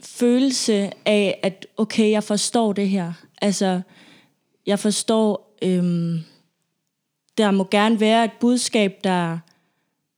[0.03, 3.13] følelse af, at okay, jeg forstår det her.
[3.43, 3.81] Altså,
[4.67, 6.19] jeg forstår, øhm,
[7.39, 9.39] der må gerne være et budskab, der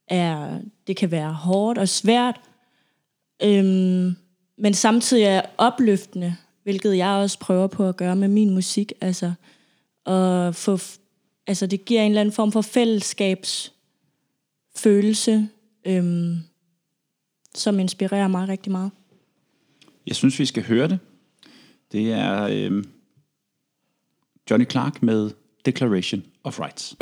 [0.08, 2.40] er, det kan være hårdt og svært,
[3.42, 4.16] øhm,
[4.58, 8.92] men samtidig er opløftende, hvilket jeg også prøver på at gøre med min musik.
[9.00, 9.32] Altså,
[10.04, 10.78] og få,
[11.46, 15.48] altså det giver en eller anden form for fællesskabsfølelse,
[15.86, 16.38] øhm,
[17.54, 18.90] som inspirerer mig rigtig meget.
[20.06, 20.98] Jeg synes, vi skal høre det.
[21.92, 22.84] Det er øh,
[24.50, 25.30] Johnny Clark med
[25.64, 26.96] Declaration of Rights.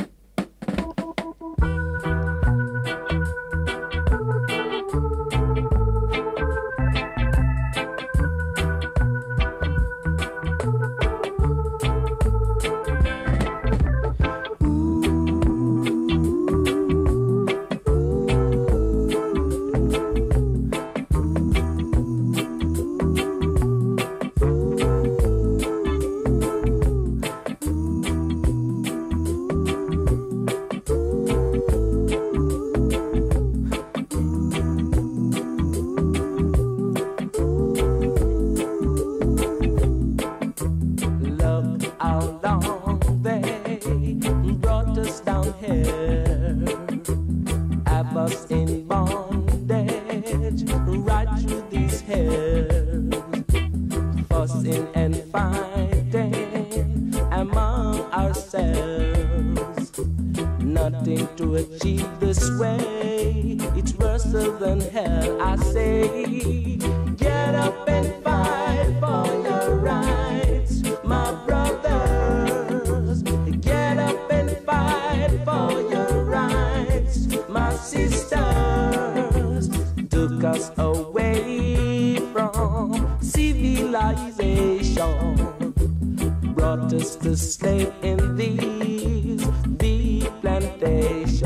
[86.76, 89.44] Brought us to slave in these
[89.76, 91.42] deep plantations,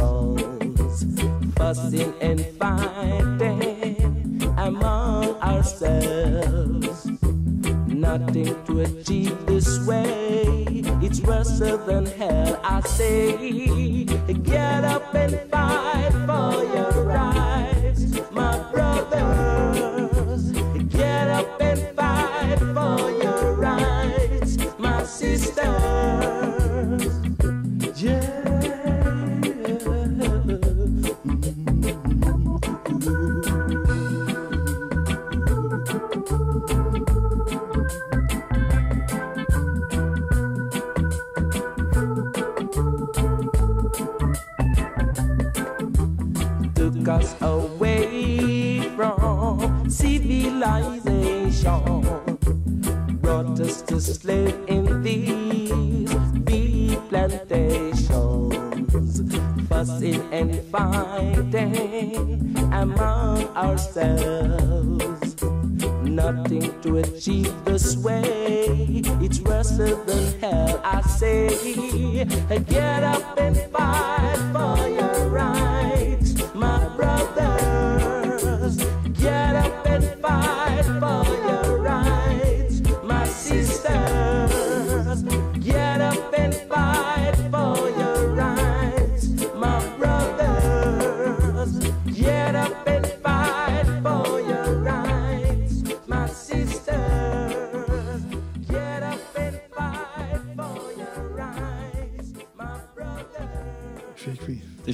[1.56, 3.96] fussing and fighting
[4.58, 7.06] among ourselves.
[7.86, 12.60] Nothing to achieve this way, it's worse than hell.
[12.62, 16.83] I say, get up and fight for your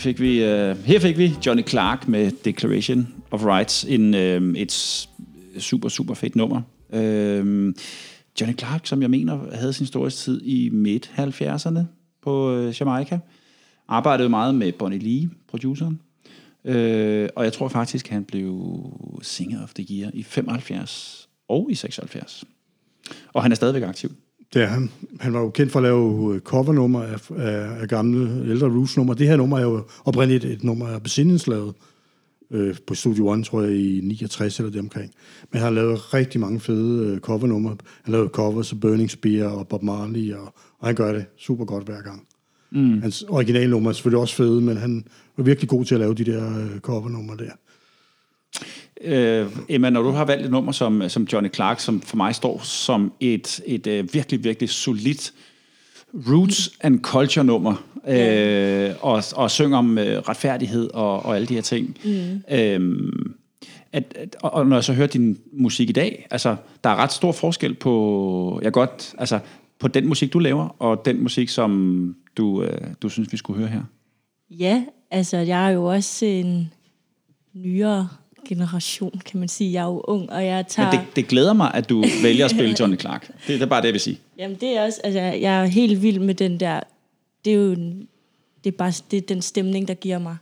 [0.00, 4.54] Det fik vi, øh, her fik vi Johnny Clark med Declaration of Rights, en, øh,
[4.56, 4.72] et
[5.58, 6.62] super, super fedt nummer.
[6.92, 7.74] Øh,
[8.40, 11.80] Johnny Clark, som jeg mener havde sin storhedstid i midt-70'erne
[12.22, 13.18] på øh, Jamaica,
[13.88, 16.00] arbejdede meget med Bonnie Lee, produceren.
[16.64, 18.82] Øh, og jeg tror faktisk, han blev
[19.22, 22.44] Singer of the Year i 75 og i 76.
[23.32, 24.10] Og han er stadigvæk aktiv.
[24.54, 24.90] Det er han.
[25.20, 29.14] Han var jo kendt for at lave øh, covernummer af, af, af gamle ældre Roots-numre.
[29.14, 31.74] Det her nummer er jo oprindeligt et nummer af besindelseslaget
[32.50, 35.12] øh, på Studio One, tror jeg, i 69 eller det omkring.
[35.52, 37.76] Men han har lavet rigtig mange fede øh, covernumre.
[38.02, 41.64] Han lavet covers af Burning Spear og Bob Marley, og, og han gør det super
[41.64, 42.26] godt hver gang.
[42.70, 43.02] Mm.
[43.02, 45.04] Hans originalnummer er selvfølgelig også fede, men han
[45.36, 47.52] var virkelig god til at lave de der øh, covernumre der.
[49.04, 52.34] Øh, Emma, når du har valgt et nummer som, som Johnny Clark, som for mig
[52.34, 55.32] står som et, et øh, virkelig, virkelig solidt
[56.14, 61.54] roots and culture nummer, øh, og, og synger om øh, retfærdighed og, og alle de
[61.54, 61.96] her ting.
[62.04, 62.54] Mm.
[62.54, 63.12] Øh,
[63.92, 67.12] at, at, og når jeg så hører din musik i dag, altså, der er ret
[67.12, 69.38] stor forskel på, jeg godt, altså,
[69.78, 73.58] på den musik, du laver, og den musik, som du, øh, du synes, vi skulle
[73.58, 73.82] høre her.
[74.50, 76.72] Ja, altså jeg er jo også en
[77.54, 78.08] nyere
[78.48, 79.72] generation, kan man sige.
[79.72, 80.90] Jeg er jo ung, og jeg tager...
[80.92, 83.26] Men det, det glæder mig, at du vælger at spille Johnny Clark.
[83.28, 84.18] Det, det er bare det, jeg vil sige.
[84.38, 86.80] Jamen det er også, altså jeg er helt vild med den der,
[87.44, 88.08] det er jo, en-
[88.64, 90.36] det er bare det er den stemning, der giver mig,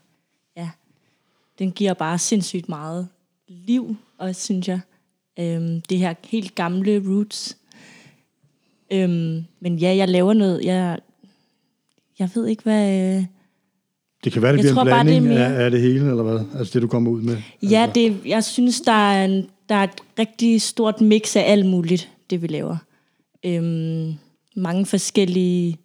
[0.56, 0.68] ja,
[1.58, 3.08] den giver bare sindssygt meget
[3.48, 4.80] liv, og synes jeg,
[5.38, 7.56] øhm, det her helt gamle roots.
[8.92, 10.98] Øhm, men ja, jeg laver noget, jeg,
[12.18, 13.16] jeg ved ikke, hvad...
[13.18, 13.24] Øh,
[14.24, 15.70] Det kan være, det Jeg bliver tror en bare, det er blanding mere- af, af
[15.70, 16.40] det hele, eller hvad?
[16.58, 17.36] Altså det, du kommer ud med.
[17.62, 17.92] Ja, altså.
[17.94, 22.10] det, jeg synes, der er, en, der er et rigtig stort mix af alt muligt,
[22.30, 22.76] det vi laver.
[23.44, 24.14] Øhm,
[24.56, 25.78] mange forskellige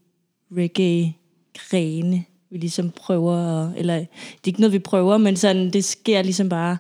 [0.58, 4.08] reggae-grene, vi ligesom prøver, eller det
[4.44, 6.78] er ikke noget, vi prøver, men sådan, det sker ligesom bare,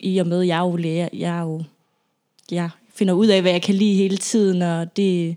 [0.00, 1.62] i og med, jeg er jo lærer, jeg er jo,
[2.50, 5.36] jeg finder ud af, hvad jeg kan lide hele tiden, og det,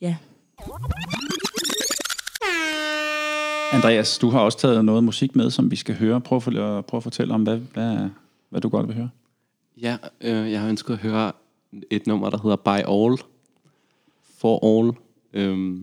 [0.00, 0.16] ja,
[3.72, 6.20] Andreas, du har også taget noget musik med, som vi skal høre.
[6.20, 8.08] Prøv at, fortælle- prøv at fortælle om, hvad, hvad,
[8.48, 9.10] hvad du godt vil høre.
[9.76, 11.32] Ja, øh, jeg har ønsket at høre
[11.90, 13.16] et nummer, der hedder By All.
[14.38, 14.92] For All.
[15.32, 15.80] Øh,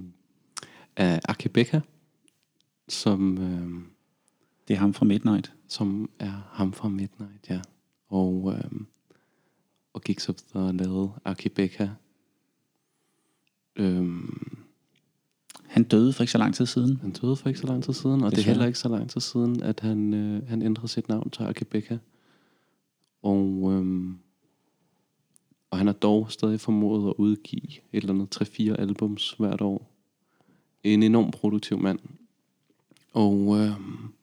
[0.96, 1.80] af Akibeka.
[2.88, 3.82] Som, øh,
[4.68, 5.52] Det er ham fra Midnight.
[5.68, 7.60] som er ham fra Midnight, ja.
[8.10, 8.72] Og, øh,
[9.94, 11.88] og Geeks of the lavede Akibeka.
[13.76, 14.06] Øh,
[15.76, 16.98] Han døde for ikke så lang tid siden.
[17.02, 18.54] Han døde for ikke så lang tid siden, og det er Desværre.
[18.54, 21.98] heller ikke så lang tid siden, at han, øh, han ændrede sit navn til Akibeka.
[23.24, 24.18] Og, øhm,
[25.72, 27.62] og han har dog stadig formået at udgive
[27.94, 29.92] et eller andet 3-4 albums hvert år.
[30.84, 32.00] En enorm produktiv mand.
[33.14, 34.14] Og øhm,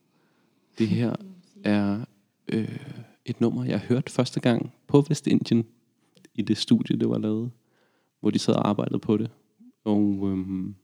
[0.78, 1.16] det her
[1.64, 2.05] er
[2.48, 2.78] øh,
[3.24, 5.64] et nummer, jeg hørte første gang på Vestindien
[6.34, 7.50] i det studie, det var lavet,
[8.20, 9.30] hvor de sad og arbejdede på det.
[9.84, 10.74] Og, øhm,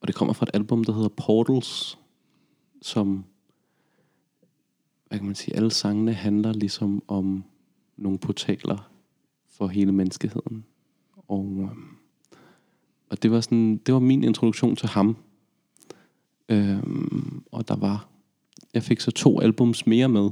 [0.00, 1.98] og det kommer fra et album, der hedder Portals,
[2.82, 3.24] som,
[5.08, 7.44] hvad kan man sige, alle sangene handler ligesom om
[7.96, 8.90] nogle portaler
[9.48, 10.64] for hele menneskeheden.
[11.28, 11.70] Og,
[13.10, 15.16] og det var sådan, det var min introduktion til ham.
[16.48, 18.08] Øhm, og der var,
[18.74, 20.30] jeg fik så to albums mere med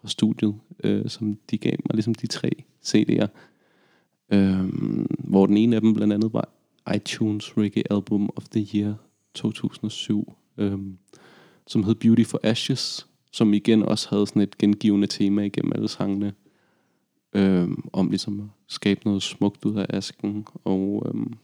[0.00, 0.54] fra studiet,
[0.84, 2.50] øh, som de gav mig, ligesom de tre
[2.86, 3.26] CD'er.
[4.30, 6.48] Øhm, hvor den ene af dem blandt andet var
[6.94, 8.94] iTunes Reggae Album of the Year
[9.34, 10.98] 2007, øhm,
[11.66, 15.88] som hed Beauty for Ashes, som igen også havde sådan et gengivende tema igennem alle
[15.88, 16.34] sangene,
[17.32, 21.34] øhm, om ligesom at skabe noget smukt ud af asken, og, øhm,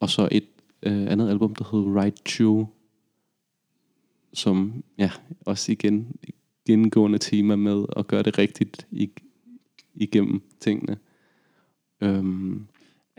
[0.00, 0.48] og så et
[0.82, 2.66] øh, andet album, der hed Right True,
[4.32, 5.10] som ja,
[5.46, 6.16] også igen
[6.66, 9.22] gennemgående tema med at gøre det rigtigt ig-
[9.94, 10.98] igennem tingene.
[12.00, 12.66] Øhm,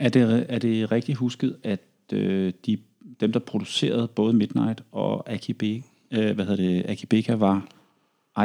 [0.02, 1.82] er det, er det rigtigt husket, at
[2.14, 2.78] øh, de,
[3.20, 5.82] dem, der producerede både Midnight og Akibeka,
[6.12, 7.68] øh, hvad hedder det, Akibeka var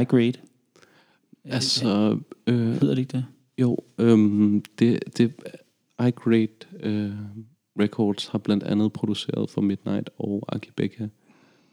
[0.00, 0.32] iGrade?
[1.44, 3.24] altså, øh, Hedder det ikke det?
[3.58, 5.32] jo, øhm, det, det
[6.06, 6.48] iGrade
[6.80, 7.12] øh,
[7.80, 11.06] Records har blandt andet produceret for Midnight og Akibeka.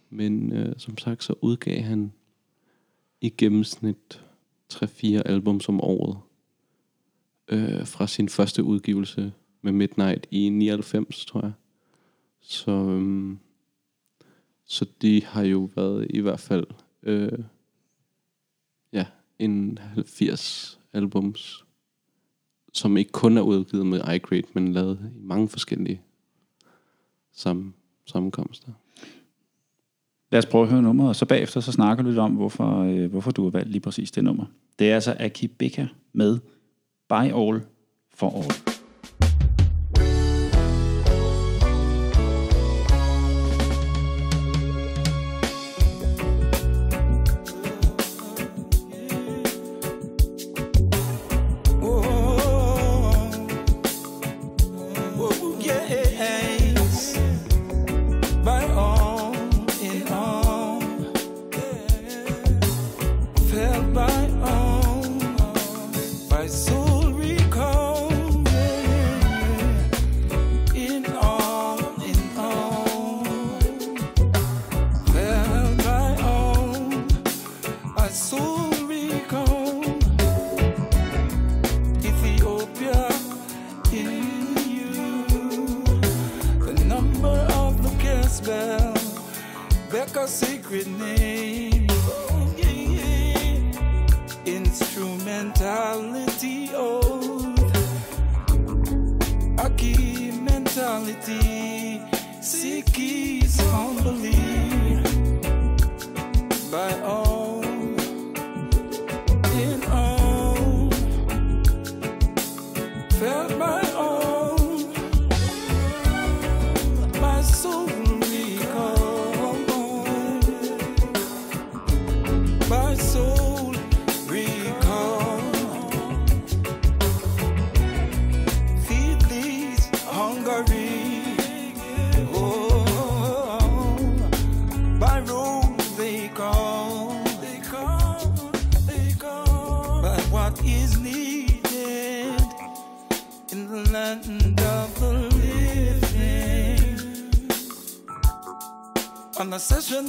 [0.10, 2.12] Men øh, som sagt, så udgav han
[3.22, 4.22] i gennemsnit
[4.74, 6.18] 3-4 album om året.
[7.48, 9.34] Øh, fra sin første udgivelse
[9.64, 11.52] med Midnight i 99, tror jeg.
[12.42, 13.40] Så, øhm,
[14.66, 16.66] så de har jo været i hvert fald
[17.04, 17.40] øh,
[18.94, 19.06] ja,
[19.40, 21.66] en 80 albums,
[22.74, 26.02] som ikke kun er udgivet med iGrade, men lavet i mange forskellige
[27.32, 27.74] sammen,
[28.06, 28.72] sammenkomster.
[30.32, 32.80] Lad os prøve at høre nummeret, og så bagefter så snakker du lidt om, hvorfor,
[32.80, 34.46] øh, hvorfor du har valgt lige præcis det nummer.
[34.80, 36.40] Det er altså Akibeka med
[37.10, 37.62] By All
[38.10, 38.73] for All.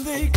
[0.04, 0.33] They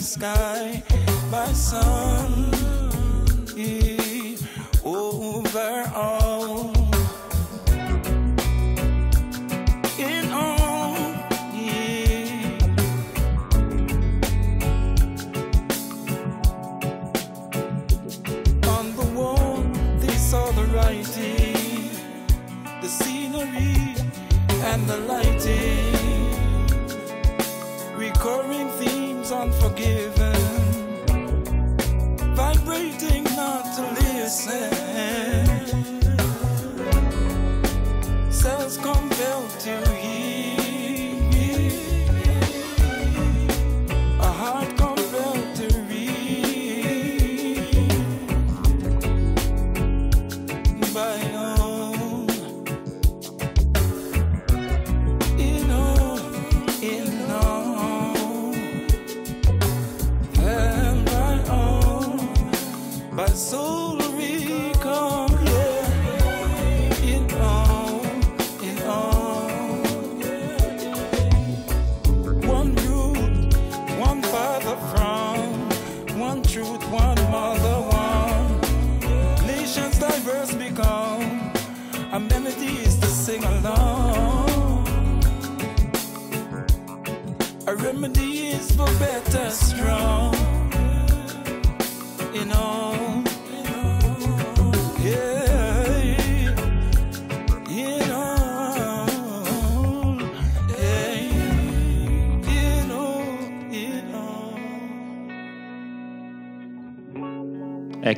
[0.00, 0.82] by land,
[1.30, 2.59] by sea,
[29.40, 30.09] can't forgive.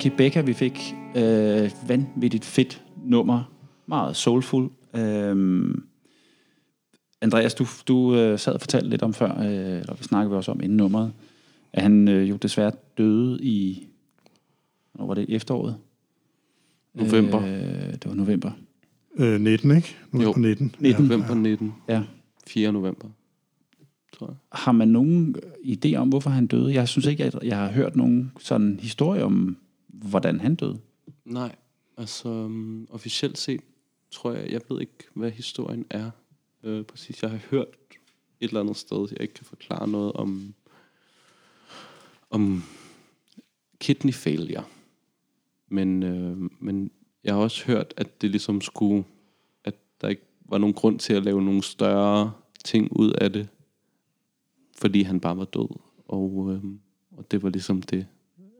[0.02, 3.52] Aki Becca, vi fik øh, vanvittigt fedt nummer.
[3.86, 4.70] Meget soulful.
[4.96, 5.82] Øhm,
[7.20, 10.36] Andreas, du, du øh, sad og fortalte lidt om før, øh, eller vi snakkede vi
[10.36, 11.12] også om inden nummeret,
[11.72, 13.86] at han øh, jo desværre døde i,
[14.92, 15.76] hvor var det, efteråret?
[16.94, 17.42] November.
[17.42, 18.50] Øh, det var november.
[19.16, 19.96] Øh, 19, ikke?
[20.12, 20.32] Nu er Jo.
[20.32, 20.74] på 19.
[20.78, 21.04] 19.
[21.04, 21.74] November 19.
[21.88, 22.02] Ja.
[22.46, 22.72] 4.
[22.72, 23.08] november,
[24.12, 24.36] tror jeg.
[24.52, 26.74] Har man nogen idé om, hvorfor han døde?
[26.74, 29.56] Jeg synes ikke, at jeg har hørt nogen sådan historie om,
[29.92, 30.80] hvordan han døde.
[31.24, 31.56] Nej,
[31.96, 33.60] altså um, officielt set
[34.10, 36.10] tror jeg, jeg ved ikke, hvad historien er.
[36.62, 37.68] Øh, præcis, jeg har hørt
[38.40, 40.54] et eller andet sted, jeg ikke kan forklare noget om,
[42.30, 42.62] om
[43.80, 44.64] kidney failure.
[45.68, 46.90] Men, øh, men
[47.24, 49.04] jeg har også hørt, at det ligesom skulle,
[49.64, 52.32] at der ikke var nogen grund til at lave nogle større
[52.64, 53.48] ting ud af det,
[54.78, 55.78] fordi han bare var død.
[56.08, 56.64] Og, øh,
[57.10, 58.06] og det var ligesom det,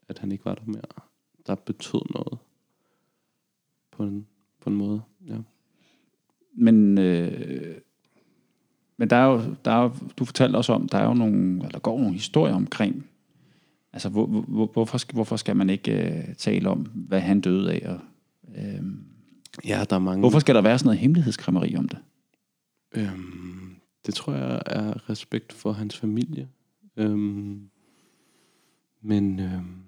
[0.08, 1.02] at han ikke var der mere,
[1.46, 2.38] der betød noget
[3.90, 4.26] på en,
[4.60, 5.02] på en måde.
[5.26, 5.36] Ja.
[6.54, 7.74] Men, øh,
[8.96, 11.56] men der er jo, der er jo, du fortalte også om, der er jo nogle,
[11.56, 13.06] eller der går nogle historier omkring,
[13.92, 17.72] altså hvor, hvor, hvorfor, skal, hvorfor skal man ikke øh, tale om, hvad han døde
[17.72, 18.00] af, og
[18.56, 18.82] øh,
[19.64, 20.20] ja, der er mange.
[20.20, 21.98] hvorfor skal der være sådan noget hemmelighedskræmmeri om det?
[22.94, 23.76] Øhm,
[24.06, 26.48] det tror jeg er respekt for hans familie.
[26.96, 27.70] Øhm,
[29.00, 29.82] men øhm,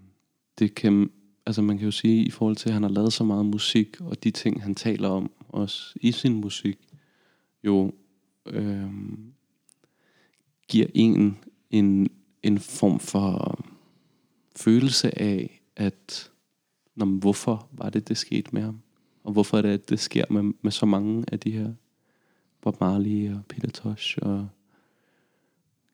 [0.59, 1.11] det kan,
[1.47, 4.01] altså man kan jo sige, i forhold til, at han har lavet så meget musik,
[4.01, 6.79] og de ting, han taler om, også i sin musik,
[7.65, 7.93] jo
[8.47, 8.91] øh,
[10.69, 11.39] giver en
[11.75, 12.09] en,
[12.43, 13.59] en form for
[14.57, 16.31] følelse af, at
[16.95, 18.81] når, men hvorfor var det, det skete med ham?
[19.25, 21.73] Og hvorfor er det, at det sker med, med så mange af de her
[22.61, 24.49] Bob Marley og Peter Tosh og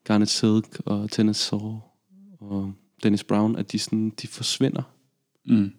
[0.04, 1.78] Garnet Silk og Tennis Saw
[2.40, 2.72] og
[3.02, 4.82] Dennis Brown, at de, sådan, de forsvinder.
[5.50, 5.72] Mm.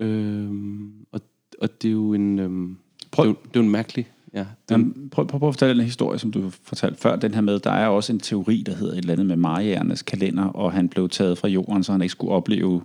[0.00, 1.20] Øhm, og,
[1.60, 2.76] og det er jo en, øhm,
[3.10, 5.54] Prøv- det, er jo, det er jo en mærkelig, ja, Jamen, prøv, prøv, prøv at
[5.54, 7.16] fortælle den historie, som du fortalte før.
[7.16, 10.02] Den her med, der er også en teori, der hedder et eller andet med Marianernes
[10.02, 12.82] kalender, og han blev taget fra jorden, så han ikke skulle opleve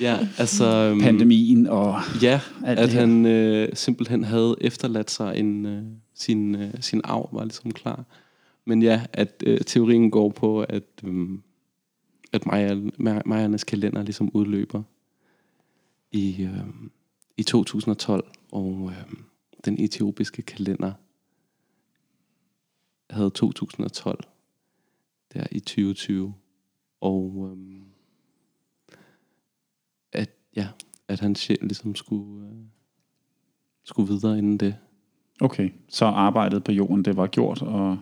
[0.00, 1.66] ja, altså, øhm, pandemien.
[1.66, 5.82] Og, Ja, Alt at han øh, simpelthen havde efterladt sig en, øh,
[6.14, 8.04] sin, øh, sin arv, var ligesom klar.
[8.64, 11.28] Men ja, at øh, teorien går på, at, øh,
[12.32, 14.82] at Maja- Ma- Majernes kalender ligesom udløber
[16.12, 16.66] i, øh,
[17.36, 19.12] i 2012, og øh,
[19.64, 20.92] den etiopiske kalender
[23.10, 24.24] havde 2012
[25.32, 26.34] der i 2020.
[27.00, 27.82] Og øh,
[30.12, 30.68] at, ja,
[31.08, 32.56] at hans sjæl ligesom skulle, øh,
[33.84, 34.76] skulle videre inden det.
[35.40, 37.98] okay, så arbejdet på jorden, det var gjort, og,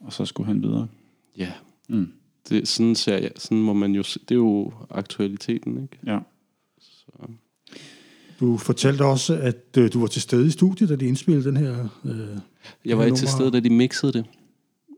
[0.00, 0.88] og så skulle han videre.
[1.36, 1.52] Ja.
[1.88, 2.12] Mm.
[2.48, 5.98] Det, sådan, ser jeg, sådan må man jo se, det er jo aktualiteten, ikke?
[6.06, 6.18] Ja.
[7.10, 7.26] Så,
[8.40, 11.56] Du fortalte også, at øh, du var til stede i studiet, da de indspillede den
[11.56, 11.88] her...
[12.04, 12.38] Øh,
[12.84, 14.24] jeg var Ja, ikke til stede, da de mixede det.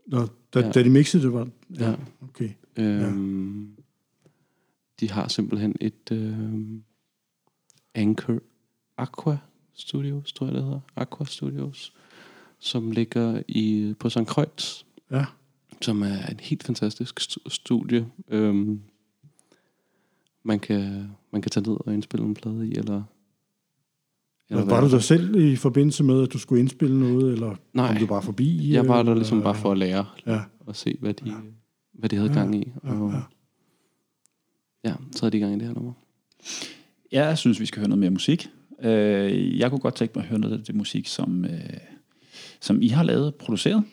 [0.07, 0.65] når, da, Ja.
[0.65, 0.71] ja.
[0.71, 1.47] da de mixede det, var...
[1.79, 1.95] Ja.
[2.21, 2.49] Okay.
[2.77, 3.67] Øhm,
[4.99, 6.59] de har simpelthen et øh,
[7.95, 8.39] Anchor
[8.97, 9.37] Aqua
[9.73, 10.79] Studios, tror jeg det hedder.
[10.95, 11.93] Aqua Studios,
[12.59, 14.25] som ligger i, på St.
[14.27, 15.25] Kreuz, Ja.
[15.81, 18.07] som er en helt fantastisk stu- studie.
[18.27, 18.81] Øhm,
[20.43, 23.03] man, kan, man kan tage ned og indspille en plade i, eller...
[24.49, 27.87] Eller var du der selv i forbindelse med, at du skulle indspille noget, eller Nej.
[27.87, 28.73] kom du bare forbi?
[28.73, 30.39] Jeg var der eller- ligesom bare for at lære Ja.
[30.59, 31.33] og se, hvad de,
[31.93, 32.71] hvad de havde gang i.
[32.83, 33.19] Og, ja.
[34.89, 35.93] ja, så havde de gang i det her nummer.
[37.11, 38.49] Jeg synes, vi skal høre noget mere musik.
[38.81, 41.59] Øh, jeg kunne godt tænke mig at høre noget af det musik, som, øh,
[42.61, 43.83] som I har lavet, produceret.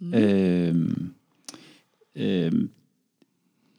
[0.00, 0.14] Mm.
[0.14, 0.88] Øh,
[2.14, 2.52] øh,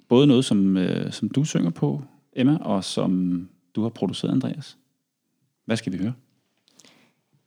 [0.08, 2.04] både noget, som, øh, som du synger på,
[2.36, 3.44] Emma, og som
[3.76, 4.78] du har produceret, Andreas.
[5.66, 6.14] Hvad skal vi høre?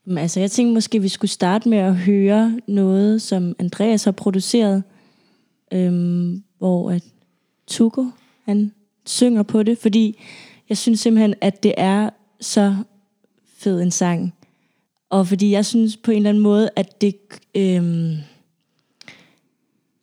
[0.04, 4.12] Men Altså, jeg tænkte måske, vi skulle starte med at høre noget, som Andreas har
[4.12, 4.82] produceret,
[5.72, 7.04] øhm, hvor at
[7.66, 8.06] Tuko,
[8.44, 8.72] han
[9.06, 10.18] synger på det, fordi
[10.68, 12.10] jeg synes simpelthen, at det er
[12.40, 12.76] så
[13.56, 14.34] fed en sang.
[15.10, 17.16] Og fordi jeg synes på en eller anden måde, at det...
[17.54, 18.16] Øhm,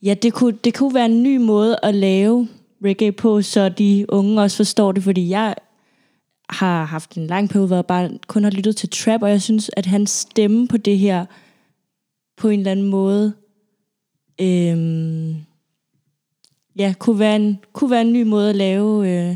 [0.02, 2.48] ja, det kunne, det kunne være en ny måde at lave
[2.84, 5.56] reggae på, så de unge også forstår det, fordi jeg
[6.50, 9.42] har haft en lang periode, hvor jeg bare kun har lyttet til trap, og jeg
[9.42, 11.26] synes, at hans stemme på det her,
[12.38, 13.34] på en eller anden måde,
[14.42, 15.36] øhm,
[16.78, 19.36] ja, kunne være, en, kunne være en ny måde at lave, øh,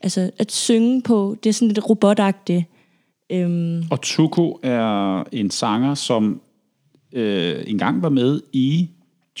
[0.00, 1.36] altså at synge på.
[1.42, 2.64] Det er sådan lidt robotagtigt.
[3.30, 6.40] Øhm, Og Tuko er en sanger, som
[7.12, 8.90] øh, engang var med i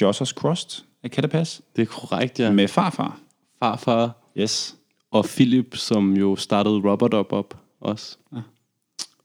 [0.00, 0.85] Jossers Crust.
[1.12, 1.62] Kan det passe?
[1.76, 2.52] Det er korrekt, ja.
[2.52, 3.20] Med farfar.
[3.58, 4.76] farfar Yes.
[5.10, 8.18] og Philip, som jo startede Robert Up op også.
[8.32, 8.40] Ja.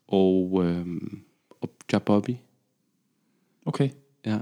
[0.07, 1.21] Og, øhm,
[1.61, 2.37] og Jabobi.
[3.65, 3.89] Okay.
[4.25, 4.39] Ja.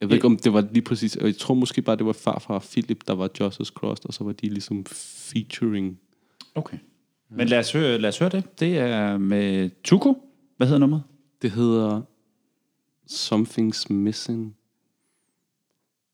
[0.00, 1.16] Jeg ved ikke, om det var lige præcis...
[1.16, 4.24] Jeg tror måske bare, det var farfar og Philip, der var Joss's Cross, og så
[4.24, 5.98] var de ligesom featuring.
[6.54, 6.78] Okay.
[7.30, 8.60] Men lad os, høre, lad os høre det.
[8.60, 10.14] Det er med Tuko.
[10.56, 11.02] Hvad hedder nummeret?
[11.42, 12.02] Det hedder
[13.10, 14.56] Something's Missing.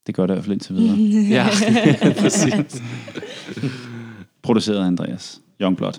[0.07, 0.96] Det gør det i hvert fald indtil videre.
[1.36, 1.48] Ja,
[2.22, 2.82] præcis.
[4.42, 5.92] Produceret af Andreas Youngblood.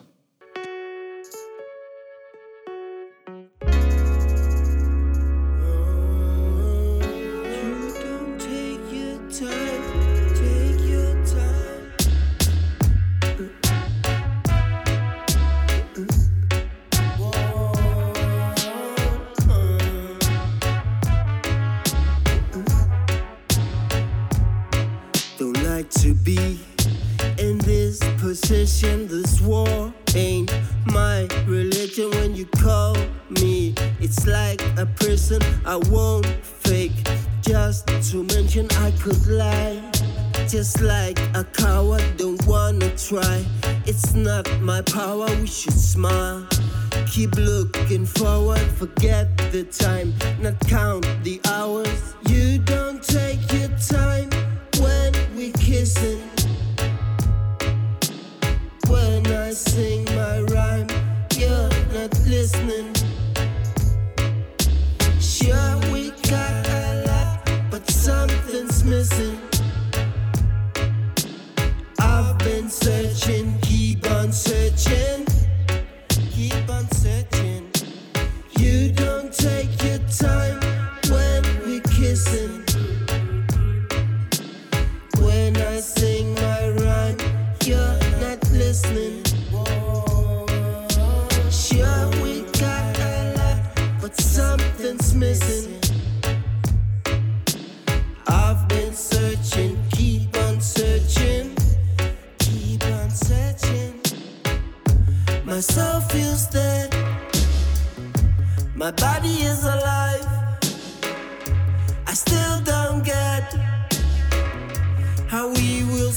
[48.77, 50.86] Forget the time, not count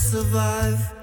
[0.01, 1.00] survive.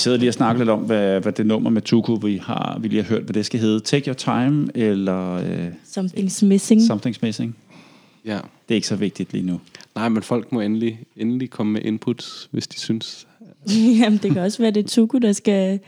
[0.00, 2.88] Sidder lige og snakker lidt om, hvad, hvad det nummer med Tuku, vi har, vi
[2.88, 3.80] lige har hørt, hvad det skal hedde.
[3.80, 5.66] Take Your Time, eller øh,
[5.98, 6.80] Something's missing.
[6.80, 7.56] Something's Missing.
[8.24, 8.38] Ja.
[8.68, 9.60] Det er ikke så vigtigt lige nu.
[9.94, 13.26] Nej, men folk må endelig, endelig komme med inputs, hvis de synes.
[14.00, 15.80] Jamen, det kan også være, det er Tuku, der skal...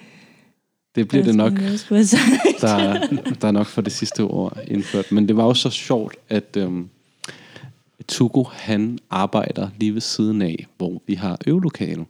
[0.95, 3.07] Det bliver det nok, der,
[3.41, 5.13] der er nok for det sidste år indført.
[5.13, 6.89] Men det var jo så sjovt, at øhm,
[8.09, 12.05] Tugo, han arbejder lige ved siden af, hvor vi har øvelokale.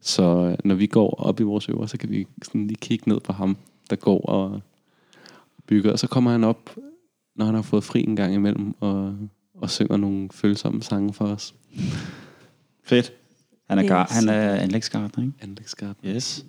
[0.00, 3.08] Så øh, når vi går op i vores øver, så kan vi sådan lige kigge
[3.08, 3.56] ned på ham,
[3.90, 4.60] der går og
[5.66, 5.92] bygger.
[5.92, 6.76] Og så kommer han op,
[7.36, 9.16] når han har fået fri en gang imellem, og,
[9.54, 11.54] og synger nogle følsomme sange for os.
[12.84, 13.12] Fedt.
[13.68, 15.34] Han er, gar- han er anlægsgartner, ikke?
[15.40, 16.10] Anlægsgarden.
[16.10, 16.46] Yes.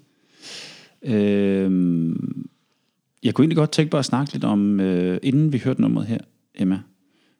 [1.01, 2.49] Øhm,
[3.23, 6.07] jeg kunne egentlig godt tænke mig at snakke lidt om, øh, inden vi hørte nummeret
[6.07, 6.17] her,
[6.55, 6.79] Emma,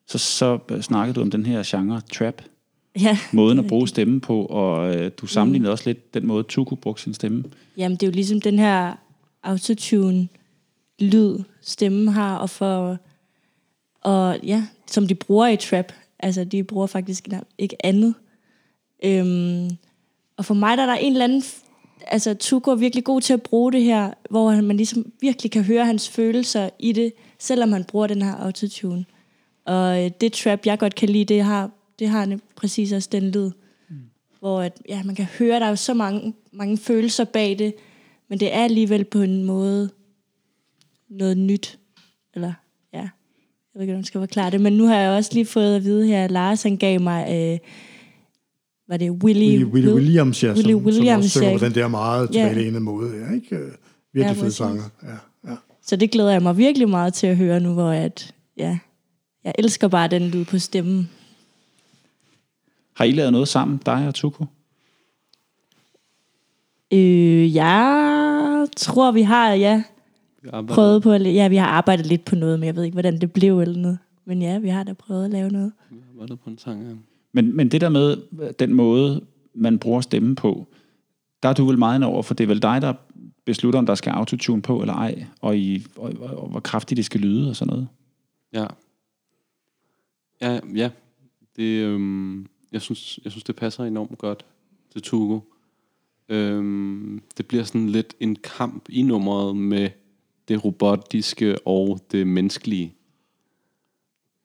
[0.08, 2.42] så, så snakkede du om den her genre trap,
[3.00, 3.18] Ja.
[3.34, 7.04] måden at bruge stemmen på, og øh, du sammenlignede også lidt den måde, Tuku brugte
[7.04, 7.44] sin stemme.
[7.78, 8.96] Jamen, det er jo ligesom den her
[9.44, 10.28] autotune
[11.00, 12.98] lyd, stemmen har, og for,
[14.02, 15.94] og ja, som de bruger i trap.
[16.20, 17.28] Altså, de bruger faktisk
[17.58, 18.14] ikke andet.
[19.04, 19.70] Øhm,
[20.38, 21.44] og for mig der er der en eller anden,
[22.08, 25.64] altså Tuko er virkelig god til at bruge det her, hvor man ligesom virkelig kan
[25.64, 29.06] høre hans følelser i det, selvom han bruger den her autotune.
[29.66, 31.70] Og øh, det trap, jeg godt kan lide, det har,
[32.02, 33.52] det har ne- præcis også den lyd.
[34.40, 37.74] Hvor at, ja, man kan høre, der er jo så mange, mange følelser bag det,
[38.30, 39.90] men det er alligevel på en måde
[41.10, 41.80] noget nyt.
[42.34, 42.54] Eller,
[42.94, 43.10] ja, jeg
[43.74, 45.84] ved ikke, om jeg skal forklare det, men nu har jeg også lige fået at
[45.84, 47.60] vide her, at Lars han gav mig, øh,
[48.88, 51.58] var det Willy, Willie, Willie Williams, ja, Willie som, Williams, som også synger ja.
[51.58, 52.32] på den der meget Ja.
[52.34, 53.26] tilbagelægende måde.
[53.28, 53.56] Ja, ikke?
[53.56, 54.58] Øh, Ja, Virkelig fed præcis.
[54.58, 54.84] sanger.
[55.04, 55.56] Ja, ja.
[55.84, 58.78] Så det glæder jeg mig virkelig meget til at høre nu, hvor at, ja,
[59.44, 61.10] jeg elsker bare den lyd på stemmen.
[62.94, 64.46] Har I lavet noget sammen, dig og Tuku?
[66.94, 69.84] Øh, jeg tror, vi har, ja,
[70.42, 72.84] Vi arbejder- prøvet på, at, ja, vi har arbejdet lidt på noget, men jeg ved
[72.84, 74.00] ikke, hvordan det blev eller noget.
[74.26, 75.72] Men ja, vi har da prøvet at lave noget.
[75.92, 76.94] Vi arbejder på en sang, ja.
[77.34, 78.18] Men, men det der med
[78.60, 79.22] den måde,
[79.54, 80.68] man bruger stemmen på,
[81.44, 82.94] der er du vel meget over, for det er vel dig, der
[83.46, 86.98] beslutter, om der skal autotune på eller ej, og, i, og, og, og hvor kraftigt
[86.98, 87.88] det skal lyde og sådan noget.
[88.54, 88.66] Ja.
[90.42, 90.90] Ja, ja.
[91.56, 94.46] Det, øhm, jeg, synes, jeg synes, det passer enormt godt
[94.92, 95.40] til Tugo.
[96.30, 99.90] Øhm, det bliver sådan lidt en kamp i nummeret med
[100.48, 102.94] det robotiske og det menneskelige.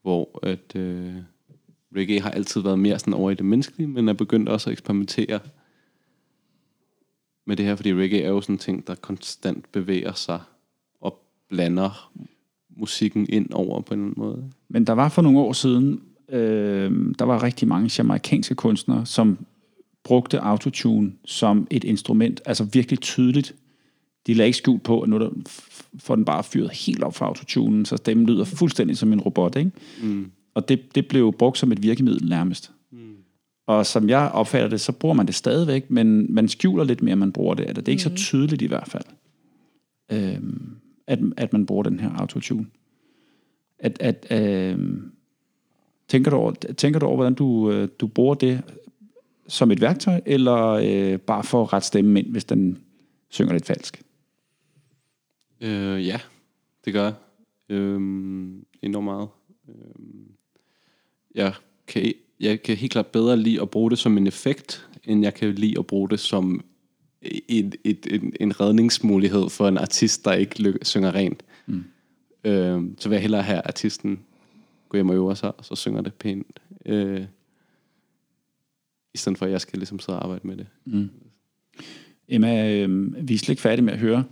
[0.02, 1.14] Hvor at øh,
[1.96, 4.72] reggae har altid været mere sådan over i det menneskelige, men er begyndt også at
[4.72, 5.40] eksperimentere
[7.44, 10.40] med det her, fordi reggae er jo sådan en ting, der konstant bevæger sig
[11.00, 12.12] og blander
[12.76, 14.52] musikken ind over på en eller anden måde.
[14.68, 19.38] Men der var for nogle år siden, øh, der var rigtig mange jamaikanske kunstnere, som
[20.04, 23.54] brugte autotune som et instrument, altså virkelig tydeligt.
[24.26, 25.30] De lagde ikke skjult på, at nu er der,
[25.98, 29.56] får den bare fyret helt op for autotunen, så stemmen lyder fuldstændig som en robot,
[29.56, 29.70] ikke?
[30.02, 30.30] Mm.
[30.54, 32.72] Og det, det blev brugt som et virkemiddel nærmest.
[32.92, 32.98] Mm.
[33.66, 37.16] Og som jeg opfatter det, så bruger man det stadigvæk, men man skjuler lidt mere,
[37.16, 37.68] man bruger det.
[37.68, 38.16] Eller det er ikke mm.
[38.16, 39.04] så tydeligt i hvert fald,
[40.12, 42.66] øhm, at, at man bruger den her autotune.
[43.78, 45.12] At, at, øhm,
[46.08, 48.62] tænker, du over, tænker du over, hvordan du, øh, du bruger det
[49.48, 52.78] som et værktøj, eller øh, bare for at rette stemmen ind, hvis den
[53.28, 54.02] synger lidt falsk?
[55.60, 56.20] Øh, ja,
[56.84, 57.14] det gør jeg.
[57.68, 59.28] Øhm, enormt meget.
[59.68, 60.28] Øhm,
[61.34, 61.54] jeg,
[61.86, 65.34] kan, jeg kan helt klart bedre lide at bruge det som en effekt, end jeg
[65.34, 66.64] kan lide at bruge det som
[67.22, 71.42] et, et, en, en redningsmulighed for en artist, der ikke lyk- synger rent.
[71.66, 71.84] Mm.
[72.44, 74.20] Øhm, så vil jeg hellere have artisten
[74.88, 76.60] gå hjem og øve sig, og så synger det pænt.
[76.86, 77.24] Øh,
[79.14, 80.66] I stedet for, at jeg skal ligesom sidde og arbejde med det.
[82.28, 84.24] Emma, øh, vi er slet ikke færdige med at høre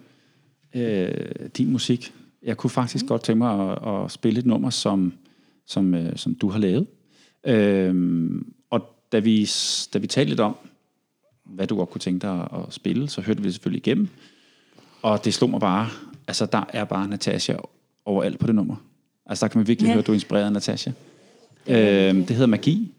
[0.74, 2.14] øh, din musik.
[2.42, 3.08] Jeg kunne faktisk mm.
[3.08, 5.12] godt tænke mig at, at spille et nummer, som,
[5.66, 6.86] som, øh, som du har lavet.
[7.46, 8.30] Øh,
[8.70, 9.50] og da vi,
[9.94, 10.56] da vi talte lidt om,
[11.44, 14.08] hvad du godt kunne tænke dig at, at spille, så hørte vi det selvfølgelig igennem.
[15.02, 15.88] Og det slog mig bare,
[16.28, 17.56] altså der er bare Natasha
[18.04, 18.76] overalt på det nummer.
[19.26, 19.92] Altså der kan man virkelig ja.
[19.92, 20.90] Høre, at du er inspireret af Natasha.
[21.66, 21.76] Øh,
[22.14, 22.92] det hedder Magi.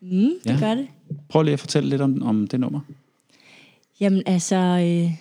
[0.00, 0.56] Mm, det Ja.
[0.60, 0.88] gør det.
[1.28, 2.80] Prøv lige at fortælle lidt om, om det nummer.
[4.00, 5.12] Jamen altså, øh,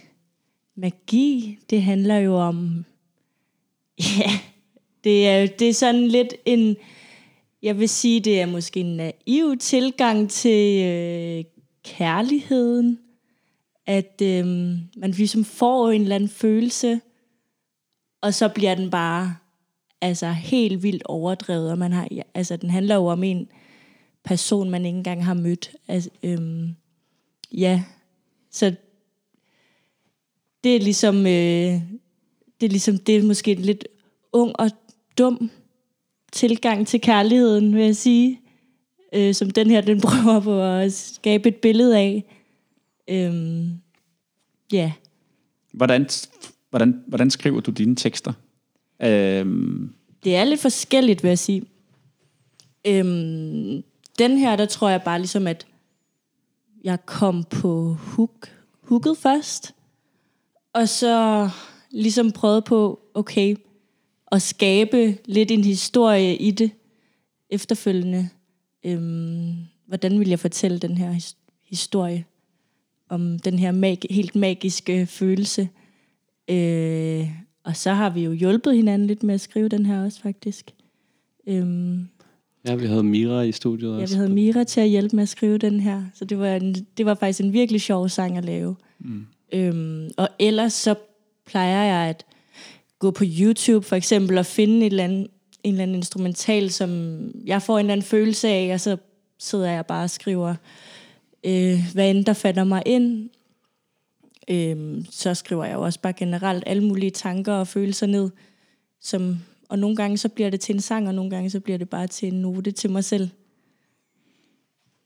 [0.76, 2.86] magi, det handler jo om,
[4.20, 4.32] ja,
[5.04, 6.76] Det er, det er sådan lidt en,
[7.62, 11.44] jeg vil sige, det er måske en naiv tilgang til øh,
[11.84, 13.00] kærligheden.
[13.86, 14.46] At øh,
[14.98, 17.02] man ligesom får en eller anden følelse,
[18.22, 19.36] og så bliver den bare
[20.02, 21.72] altså helt vildt overdrevet.
[21.72, 23.48] Og man har, ja, altså, den handler jo om en
[24.24, 25.72] person, man ikke engang har mødt.
[25.88, 26.76] Altså, øhm,
[27.52, 27.84] ja,
[28.52, 28.76] så
[30.64, 31.82] det er ligesom, øh,
[32.60, 33.88] det er ligesom, det er måske en lidt
[34.34, 34.72] ung og
[35.18, 35.52] dum
[36.32, 38.42] tilgang til kærligheden, vil jeg sige.
[39.14, 42.24] Øh, som den her, den prøver på at skabe et billede af.
[43.08, 43.72] Øhm,
[44.72, 44.92] ja,
[45.74, 46.10] Hvordan,
[46.70, 48.34] hvordan, hvordan skriver du dine tekster?
[49.04, 49.94] Øhm,
[50.24, 51.64] det er lidt forskelligt, vil jeg sige.
[52.88, 53.84] Øhm,
[54.20, 55.68] den her, der tror jeg bare ligesom, at
[56.84, 58.50] jeg kom på hook,
[58.84, 59.76] hooket først.
[60.74, 61.50] Og så
[61.92, 63.56] ligesom prøvede på, okay,
[64.32, 66.72] at skabe lidt en historie i det
[67.50, 68.30] efterfølgende.
[68.86, 69.54] Øhm,
[69.88, 71.36] hvordan vil jeg fortælle den her his-
[71.70, 72.26] historie
[73.10, 75.70] om den her mag- helt magiske følelse?
[76.50, 77.30] Øh,
[77.72, 80.72] og så har vi jo hjulpet hinanden lidt med at skrive den her også, faktisk.
[81.48, 82.08] Øhm,
[82.68, 84.16] Ja, vi havde Mira i studiet Ja, også.
[84.16, 86.04] vi havde Mira til at hjælpe med at skrive den her.
[86.14, 88.76] Så det var, en, det var faktisk en virkelig sjov sang at lave.
[89.00, 89.26] Mm.
[89.54, 90.96] Øhm, og ellers så
[91.46, 92.26] plejer jeg at
[93.00, 95.28] gå på YouTube for eksempel og finde et eller andet,
[95.64, 98.98] en eller anden instrumental, som jeg får en eller anden følelse af, og så
[99.40, 100.56] sidder jeg bare og skriver,
[101.44, 103.30] øh, hvad end der fatter mig ind.
[104.50, 108.30] Øhm, så skriver jeg jo også bare generelt alle mulige tanker og følelser ned,
[109.02, 109.38] som,
[109.70, 111.90] og nogle gange så bliver det til en sang, og nogle gange så bliver det
[111.90, 113.30] bare til en note til mig selv.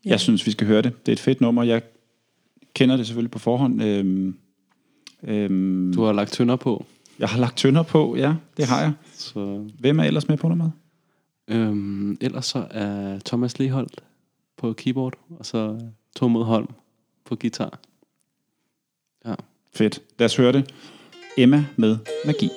[0.06, 0.10] ja.
[0.10, 1.06] Jeg synes, vi skal høre det.
[1.06, 1.64] Det er et fedt nummer.
[1.64, 1.82] Jeg
[2.74, 3.84] kender det selvfølgelig på forhånd.
[3.84, 4.38] Øhm,
[5.24, 6.86] øhm, Du har lagt tønder på,
[7.20, 8.94] Jeg har lagt tønder på, ja, det har jeg.
[9.14, 9.66] så...
[9.80, 10.72] Hvem er ellers med på nummeret?
[11.48, 14.04] Øhm, ellers så er Thomas Leholdt
[14.58, 15.80] på keyboard, og så
[16.16, 16.68] Tormod Holm
[17.26, 17.80] på guitar.
[19.76, 20.02] Fedt.
[20.20, 20.74] Lad os høre det.
[21.38, 22.50] Emma med Magi.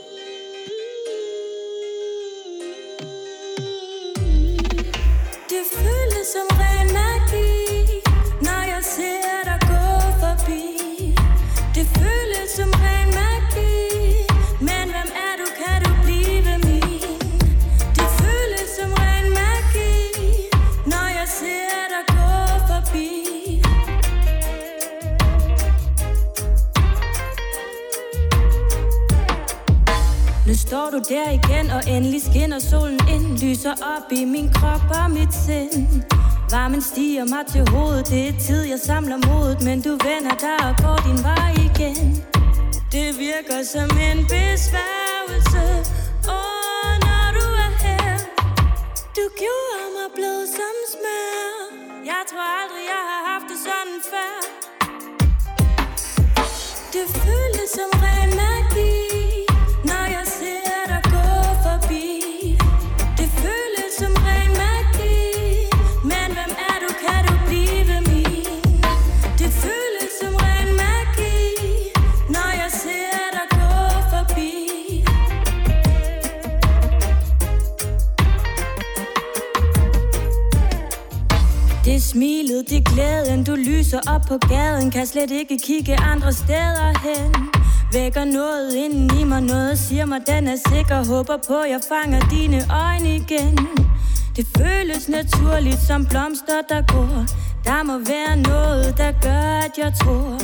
[30.69, 35.11] Står du der igen, og endelig skinner solen ind Lyser op i min krop og
[35.11, 36.03] mit sind.
[36.53, 40.59] Varmen stiger mig til hovedet Det er tid, jeg samler modet Men du vender dig
[40.69, 42.07] og går din vej igen.
[42.95, 45.65] Det virker som en besværgelse.
[46.37, 48.13] Åh, når du er her
[49.17, 51.49] Du gjorde mig blød som smør.
[52.11, 54.35] Jeg tror aldrig, jeg har haft det sådan før.
[56.95, 58.98] Det føles som ren magi,
[82.59, 84.91] er det er glæden, du lyser op på gaden.
[84.91, 87.35] Kan slet ikke kigge andre steder hen.
[87.93, 91.05] Vækker noget inden i mig, noget siger mig, den er sikker.
[91.05, 93.59] Håber på, jeg fanger dine øjne igen.
[94.37, 97.25] Det føles naturligt som blomster, der går.
[97.65, 100.39] Der må være noget, der gør, at jeg tror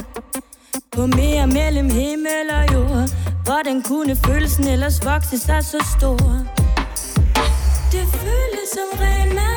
[0.92, 3.08] På mere mellem himmel og jord.
[3.44, 6.18] Hvordan kunne følelsen ellers vokse sig så stor?
[7.92, 9.53] Det føles som ren mad.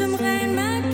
[0.00, 0.89] Føles som ren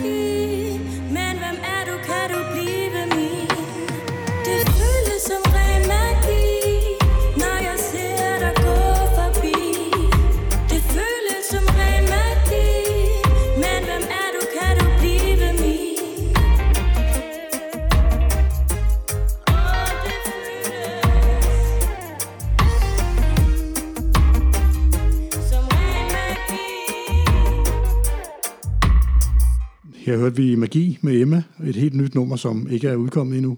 [30.07, 33.57] her hørte vi Magi med Emma, et helt nyt nummer, som ikke er udkommet endnu.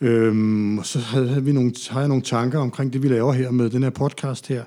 [0.00, 3.50] Øhm, og så havde, vi nogle, har jeg nogle tanker omkring det, vi laver her
[3.50, 4.64] med den her podcast her,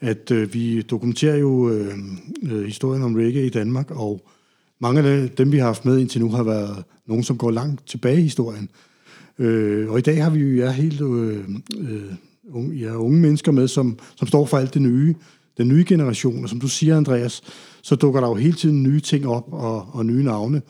[0.00, 1.94] at øh, vi dokumenterer jo øh,
[2.42, 4.28] øh, historien om reggae i Danmark, og
[4.80, 7.86] mange af dem, vi har haft med indtil nu, har været nogen, som går langt
[7.86, 8.68] tilbage i historien.
[9.38, 11.44] Øh, og i dag har vi jo ja, helt øh,
[11.78, 12.12] øh,
[12.50, 15.14] unge, ja, unge mennesker med, som, som står for alt det nye,
[15.58, 16.42] den nye generation.
[16.42, 17.42] Og som du siger, Andreas,
[17.84, 20.62] så dukker der jo hele tiden nye ting op, og, og nye navne,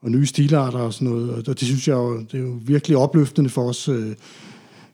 [0.00, 1.30] og nye stilarter og sådan noget.
[1.30, 4.16] Og det synes jeg jo, det er jo virkelig opløftende for os øh,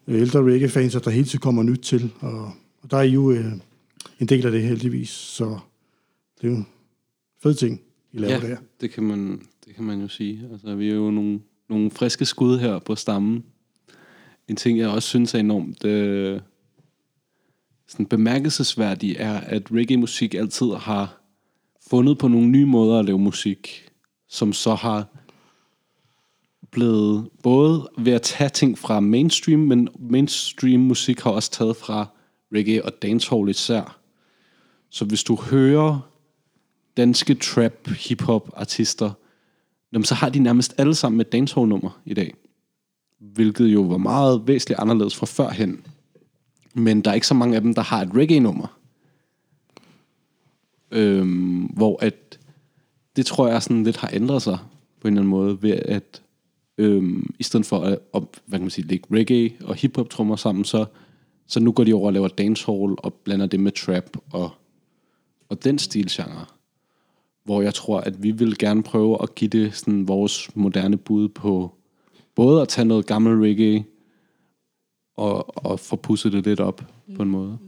[0.08, 2.12] ældre reggae-fans, at der hele tiden kommer nyt til.
[2.20, 2.44] Og,
[2.82, 3.52] og der er I jo øh,
[4.20, 5.58] en del af det heldigvis, så
[6.40, 6.66] det er jo en
[7.42, 7.80] fed ting,
[8.12, 8.56] I laver Ja, der.
[8.80, 10.48] det kan man, det kan man jo sige.
[10.52, 13.44] Altså, vi er jo nogle, nogle friske skud her på stammen.
[14.48, 16.40] En ting, jeg også synes er enormt øh,
[17.86, 21.18] sådan bemærkelsesværdig, er, at reggae-musik altid har
[21.90, 23.90] fundet på nogle nye måder at lave musik,
[24.28, 25.06] som så har
[26.70, 32.06] blevet både ved at tage ting fra mainstream, men mainstream musik har også taget fra
[32.54, 33.98] reggae og dancehall især.
[34.90, 36.10] Så hvis du hører
[36.96, 39.10] danske trap, hip-hop artister,
[39.92, 42.34] jamen, så har de nærmest alle sammen et dancehall-nummer i dag.
[43.20, 45.86] Hvilket jo var meget væsentligt anderledes fra førhen.
[46.74, 48.77] Men der er ikke så mange af dem, der har et reggae-nummer.
[50.90, 52.38] Øhm, hvor at
[53.16, 54.58] det tror jeg sådan lidt har ændret sig
[55.00, 56.22] på en eller anden måde, ved at
[56.78, 60.36] øhm, i stedet for at, at hvad kan man sige, lægge reggae og hip-hop trommer
[60.36, 60.84] sammen, så,
[61.46, 64.50] så nu går de over og laver dancehall og blander det med trap og,
[65.48, 66.44] og den stilgenre
[67.48, 71.28] hvor jeg tror, at vi vil gerne prøve at give det sådan vores moderne bud
[71.28, 71.74] på
[72.34, 73.84] både at tage noget gammel reggae
[75.16, 77.14] og, og få pusset det lidt op mm.
[77.14, 77.58] på en måde.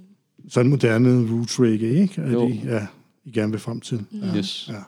[0.48, 2.20] Sådan moderne roots reggae, ikke?
[2.22, 2.48] Er Jo.
[2.48, 2.86] det, ja,
[3.24, 4.06] I gerne vil frem til.
[4.12, 4.36] Ja.
[4.36, 4.68] Yes.
[4.68, 4.82] Ja.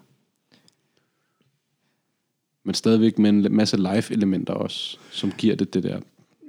[2.64, 6.00] Men stadigvæk med en masse live-elementer også, som giver det det der.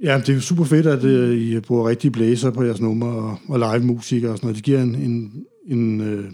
[0.02, 3.40] Ja, det er super fedt, at uh, I bruger rigtige blæser på jeres numre og,
[3.50, 4.56] og live musik og sådan noget.
[4.56, 6.34] Det giver en, en, en, uh,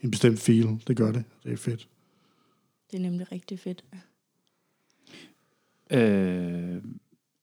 [0.00, 0.82] en bestemt feel.
[0.88, 1.24] Det gør det.
[1.44, 1.88] Det er fedt.
[2.90, 3.84] Det er nemlig rigtig fedt.
[5.90, 6.82] Øh,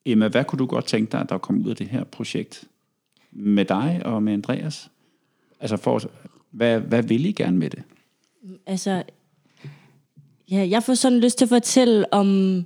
[0.04, 2.64] Emma, hvad kunne du godt tænke dig, at der kom ud af det her projekt
[3.32, 4.90] med dig og med Andreas?
[5.60, 6.02] Altså, for,
[6.50, 7.82] hvad, hvad vil I gerne med det?
[8.66, 9.02] Altså,
[10.50, 12.56] ja, jeg får sådan lyst til at fortælle om,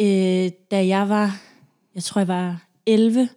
[0.00, 1.40] øh, da jeg var,
[1.94, 3.28] jeg tror jeg var 11,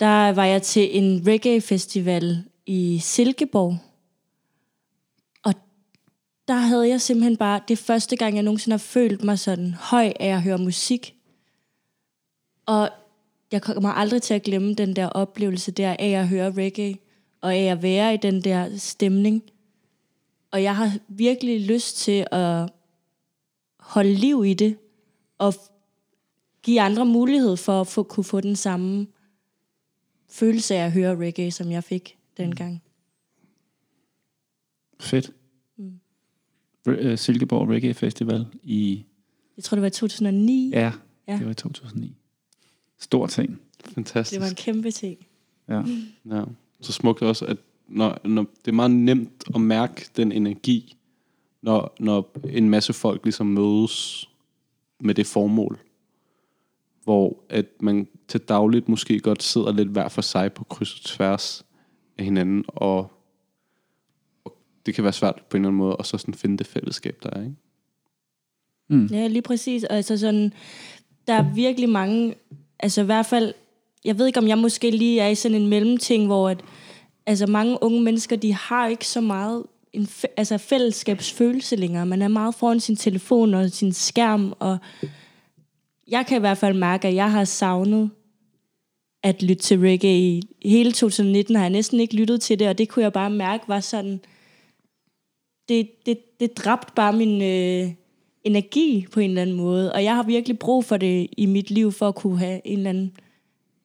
[0.00, 3.78] der var jeg til en reggae-festival i Silkeborg.
[5.44, 5.54] Og
[6.48, 10.12] der havde jeg simpelthen bare, det første gang, jeg nogensinde har følt mig sådan høj
[10.20, 11.14] af at høre musik.
[12.66, 12.90] Og
[13.52, 16.96] jeg kommer aldrig til at glemme den der oplevelse der af at høre reggae,
[17.44, 19.42] og af at være i den der stemning.
[20.50, 22.70] Og jeg har virkelig lyst til at
[23.80, 24.76] holde liv i det,
[25.38, 25.54] og
[26.62, 29.06] give andre mulighed for at få, kunne få den samme
[30.28, 32.82] følelse af at høre reggae, som jeg fik dengang.
[35.00, 35.30] Fedt.
[35.76, 37.16] Mm.
[37.16, 39.04] Silkeborg Reggae Festival i...
[39.56, 40.70] Jeg tror, det var i 2009.
[40.72, 40.92] Ja, Ja.
[41.28, 41.38] ja.
[41.38, 42.16] det var i 2009.
[42.98, 43.60] Stor ting.
[43.84, 44.32] Fantastisk.
[44.32, 45.26] Det var en kæmpe ting.
[45.68, 45.82] Ja.
[46.30, 46.44] Ja.
[46.84, 47.56] Så smukt også, at
[47.88, 50.96] når, når, det er meget nemt at mærke den energi,
[51.62, 54.28] når, når en masse folk ligesom mødes
[55.00, 55.78] med det formål.
[57.04, 61.04] Hvor at man til dagligt måske godt sidder lidt hver for sig på kryds og
[61.04, 61.66] tværs
[62.18, 63.12] af hinanden, og,
[64.44, 64.56] og
[64.86, 67.18] det kan være svært på en eller anden måde, og så sådan finde det fællesskab,
[67.22, 67.54] der er, ikke?
[69.14, 69.84] Ja, lige præcis.
[69.84, 70.52] Altså sådan,
[71.26, 72.34] der er virkelig mange,
[72.78, 73.54] altså i hvert fald,
[74.04, 76.60] jeg ved ikke, om jeg måske lige er i sådan en mellemting, hvor at,
[77.26, 82.06] altså mange unge mennesker, de har ikke så meget en fæ- altså fællesskabsfølelse længere.
[82.06, 84.78] Man er meget foran sin telefon og sin skærm, og
[86.08, 88.10] jeg kan i hvert fald mærke, at jeg har savnet
[89.22, 90.42] at lytte til reggae.
[90.60, 93.30] I hele 2019 har jeg næsten ikke lyttet til det, og det kunne jeg bare
[93.30, 94.20] mærke var sådan,
[95.68, 97.92] det, det, det dræbte bare min øh,
[98.44, 99.92] energi på en eller anden måde.
[99.92, 102.78] Og jeg har virkelig brug for det i mit liv, for at kunne have en
[102.78, 103.16] eller anden,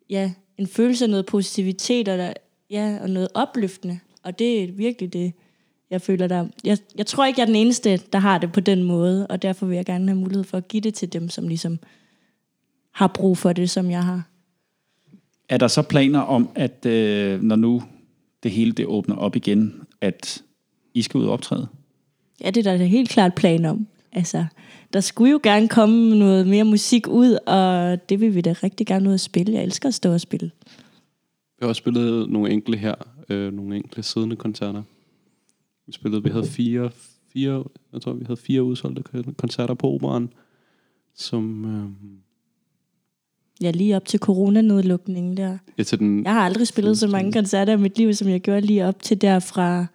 [0.10, 2.34] ja, en følelse af noget positivitet, og, der,
[2.70, 3.99] ja, og noget opløftende.
[4.24, 5.34] Og det er virkelig det,
[5.89, 6.47] jeg føler der.
[6.64, 9.41] Jeg, jeg tror ikke, jeg er den eneste, der har det på den måde, og
[9.41, 11.80] derfor vil jeg gerne have mulighed for at give det til dem, som ligesom
[12.91, 14.24] har brug for det, som jeg har.
[15.49, 17.84] Er der så planer om, at øh, når nu
[18.43, 20.43] det hele det åbner op igen, at
[20.93, 21.68] I skal ud og optræde?
[22.43, 23.88] Ja, det er der helt klart plan om.
[24.12, 24.45] Altså,
[24.94, 28.88] der skulle jo gerne komme noget mere musik ud, og det vil vi da rigtig
[28.88, 29.54] gerne ud at spille.
[29.54, 30.52] Jeg elsker at stå og spille.
[31.60, 32.96] Vi har også spillet nogle enkelte her,
[33.30, 34.84] øh, nogle enkelte siddende koncerter.
[35.86, 36.92] Vi spillede, vi havde fire,
[37.34, 37.64] fire,
[37.94, 40.30] jeg tror, vi havde fire udsolgte kon- koncerter på operan,
[41.16, 41.90] som, øh,
[43.62, 45.58] Ja, lige op til coronanedlukningen der.
[45.78, 48.42] ja, til den, Jeg har aldrig spillet så mange koncerter i mit liv, som jeg
[48.42, 49.86] gjorde lige op til der fra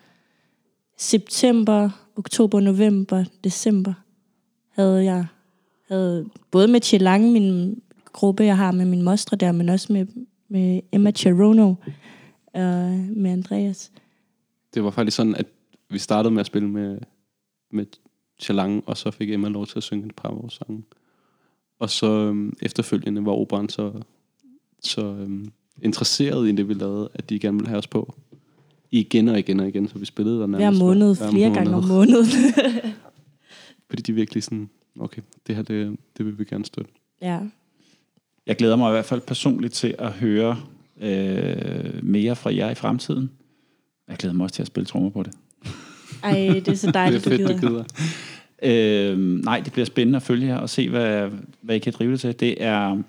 [0.99, 3.93] september, oktober, november, december.
[4.75, 5.27] Havde jeg
[5.89, 10.07] havde både med Chilang, min gruppe, jeg har med min mostre der, men også med,
[10.49, 11.75] med Emma Cherono
[12.55, 13.93] og med Andreas.
[14.75, 15.47] det var faktisk sådan, at
[15.91, 16.99] vi startede med at spille med,
[17.71, 17.87] med
[18.41, 20.83] Chalang, og så fik Emma lov til at synge et par af vores sange.
[21.79, 23.93] Og så øhm, efterfølgende var operan så,
[24.83, 25.53] så øhm,
[25.83, 28.15] interesseret i det, vi lavede, at de gerne ville have os på.
[28.91, 31.75] Igen og igen og igen, så vi spillede der Hver nærmest måned, hver flere gange
[31.75, 32.27] om måneden.
[33.95, 34.71] Fordi de virkelig sådan,
[35.01, 36.91] okay, det her, det, det vil vi gerne støtte.
[37.23, 37.39] ja.
[38.47, 40.57] Jeg glæder mig i hvert fald personligt til at høre
[41.01, 43.31] øh, mere fra jer i fremtiden.
[44.09, 45.33] Jeg glæder mig også til at spille trommer på det.
[46.23, 47.85] Ej, det er så Det er dejligt, du fedt, du gider.
[48.63, 49.13] gider.
[49.13, 51.31] Øh, nej, det bliver spændende at følge jer og se, hvad,
[51.61, 52.41] hvad I kan drive det til.
[52.41, 53.03] Det er...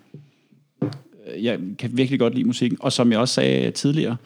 [1.42, 4.18] Jeg kan virkelig godt lide musikken, og som jeg også sagde tidligere,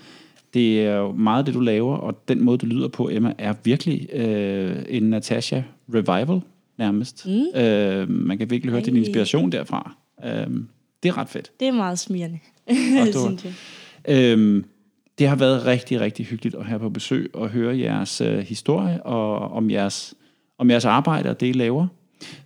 [0.53, 3.53] det er jo meget det, du laver, og den måde, du lyder på, Emma, er
[3.63, 5.61] virkelig øh, en Natasha
[5.93, 6.41] revival,
[6.77, 7.25] nærmest.
[7.27, 7.59] Mm.
[7.61, 8.99] Øh, man kan virkelig høre din Ej.
[8.99, 9.95] inspiration derfra.
[10.25, 10.47] Øh,
[11.03, 11.51] det er ret fedt.
[11.59, 11.99] Det er meget
[13.15, 13.53] var- synes jeg.
[14.07, 14.65] Øhm,
[15.19, 19.03] det har været rigtig, rigtig hyggeligt at have på besøg og høre jeres øh, historie
[19.03, 20.13] og om jeres,
[20.57, 21.87] om jeres arbejde og det, I laver.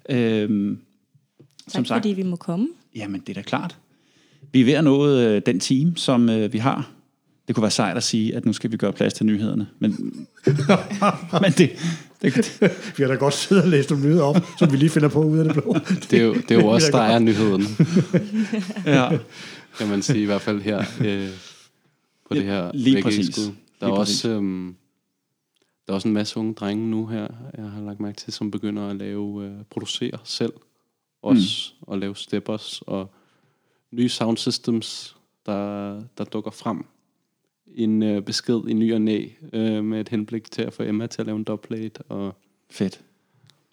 [0.10, 0.80] Øhm,
[1.70, 2.68] Tak fordi vi må komme.
[2.96, 3.78] jamen det er da klart.
[4.52, 6.92] Vi er ved at nå øh, den time, som øh, vi har.
[7.48, 9.68] Det kunne være sejt at sige, at nu skal vi gøre plads til nyhederne.
[9.80, 9.92] Men,
[11.42, 11.72] men det,
[12.22, 12.62] det,
[12.98, 15.24] Vi har da godt siddet og læst nogle nyheder op, som vi lige finder på
[15.24, 15.74] ud af det blå.
[16.12, 17.62] Det er jo, det er jo også, der er nyheden,
[18.86, 19.18] ja,
[19.78, 21.30] kan man sige, i hvert fald her øh,
[22.28, 23.36] på det her lige præcis.
[23.36, 23.44] skud.
[23.80, 24.76] Der er, Lige også, øhm,
[25.88, 27.28] der er også en masse unge drenge nu her,
[27.58, 30.54] jeg har lagt mærke til, som begynder at lave, øh, producere selv.
[31.22, 31.94] Også mm.
[31.94, 33.14] at lave steppers og
[33.92, 35.16] nye sound systems,
[35.46, 36.86] der, der dukker frem.
[37.76, 41.08] En øh, besked i ny og næ, øh, med et henblik til at få Emma
[41.08, 42.02] til at lave en dubplate.
[42.02, 42.36] Og,
[42.70, 43.02] fedt.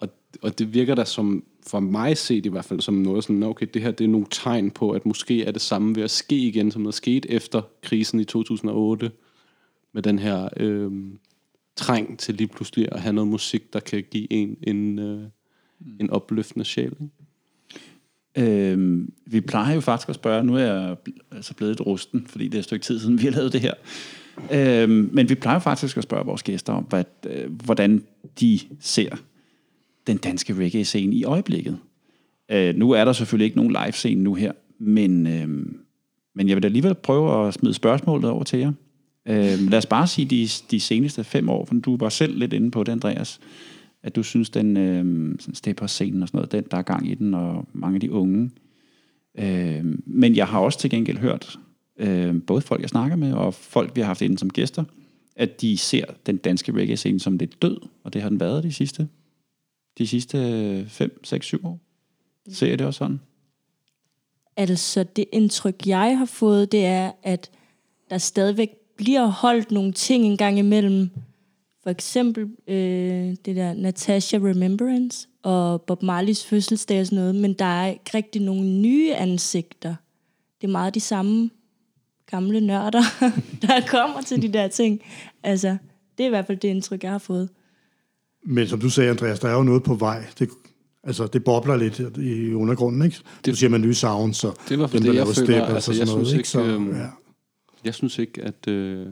[0.01, 0.09] og,
[0.43, 3.67] og det virker da som, for mig set i hvert fald, som noget sådan, okay,
[3.75, 6.37] det her det er nogle tegn på, at måske er det samme ved at ske
[6.37, 9.11] igen, som der skete efter krisen i 2008,
[9.93, 10.93] med den her øh,
[11.77, 15.23] træng til lige pludselig at have noget musik, der kan give en en, øh,
[16.01, 16.97] en opløftende sjæl.
[17.01, 17.20] Ikke?
[18.39, 20.97] Øhm, vi plejer jo faktisk at spørge, nu er jeg
[21.33, 23.61] altså blevet et rusten, fordi det er et stykke tid siden, vi har lavet det
[23.61, 23.75] her.
[24.53, 28.03] Øhm, men vi plejer faktisk at spørge vores gæster om, hvad, øh, hvordan
[28.41, 29.17] de ser
[30.07, 31.79] den danske reggae-scene i øjeblikket.
[32.51, 35.49] Øh, nu er der selvfølgelig ikke nogen live-scene nu her, men, øh,
[36.35, 38.73] men jeg vil da alligevel prøve at smide spørgsmålet over til jer.
[39.29, 42.53] Øh, lad os bare sige de, de seneste fem år, for du var selv lidt
[42.53, 43.41] inde på det, Andreas
[44.03, 47.15] at du synes, den øh, sådan stepper-scenen og sådan noget, den, der er gang i
[47.15, 48.51] den, og mange af de unge.
[49.39, 51.59] Øh, men jeg har også til gengæld hørt,
[51.97, 54.85] øh, både folk, jeg snakker med, og folk, vi har haft inde som gæster,
[55.37, 58.73] at de ser den danske reggae-scene som lidt død, og det har den været de
[58.73, 59.09] sidste,
[59.99, 61.81] de sidste 5, 6, 7 år.
[62.49, 63.21] Ser jeg det også sådan?
[64.57, 67.51] Altså, det indtryk, jeg har fået, det er, at
[68.11, 71.11] der stadigvæk bliver holdt nogle ting en gang imellem.
[71.83, 77.53] For eksempel øh, det der Natasha Remembrance og Bob Marleys fødselsdag og sådan noget, men
[77.53, 79.95] der er ikke rigtig nogen nye ansigter.
[80.61, 81.51] Det er meget de samme
[82.31, 83.03] gamle nørder,
[83.63, 85.01] der kommer til de der ting.
[85.43, 85.77] Altså,
[86.19, 87.49] det er i hvert fald det indtryk, jeg har fået.
[88.45, 90.25] Men som du sagde, Andreas, der er jo noget på vej.
[90.39, 90.49] Det,
[91.05, 93.17] altså, det bobler lidt i undergrunden, ikke?
[93.45, 95.47] Det, du siger man nye sounds, så Det var for dem, det, der jeg føler,
[95.47, 96.49] steppers altså, og jeg sådan noget, synes ikke?
[96.49, 97.07] Så, øhm, ja.
[97.85, 99.07] Jeg synes ikke, at, øh,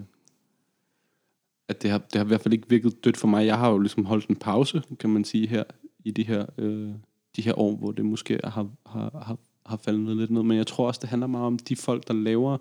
[1.68, 3.46] at det, har, det har i hvert fald ikke virket dødt for mig.
[3.46, 5.64] Jeg har jo ligesom holdt en pause, kan man sige, her
[6.04, 6.88] i de her, øh,
[7.36, 8.50] de her år, hvor det måske har,
[8.86, 10.42] har, har, har faldet lidt ned.
[10.42, 12.58] Men jeg tror også, det handler meget om de folk, der laver,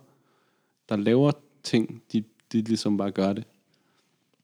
[0.90, 1.32] der laver
[1.64, 3.44] ting, de, de ligesom bare gør det.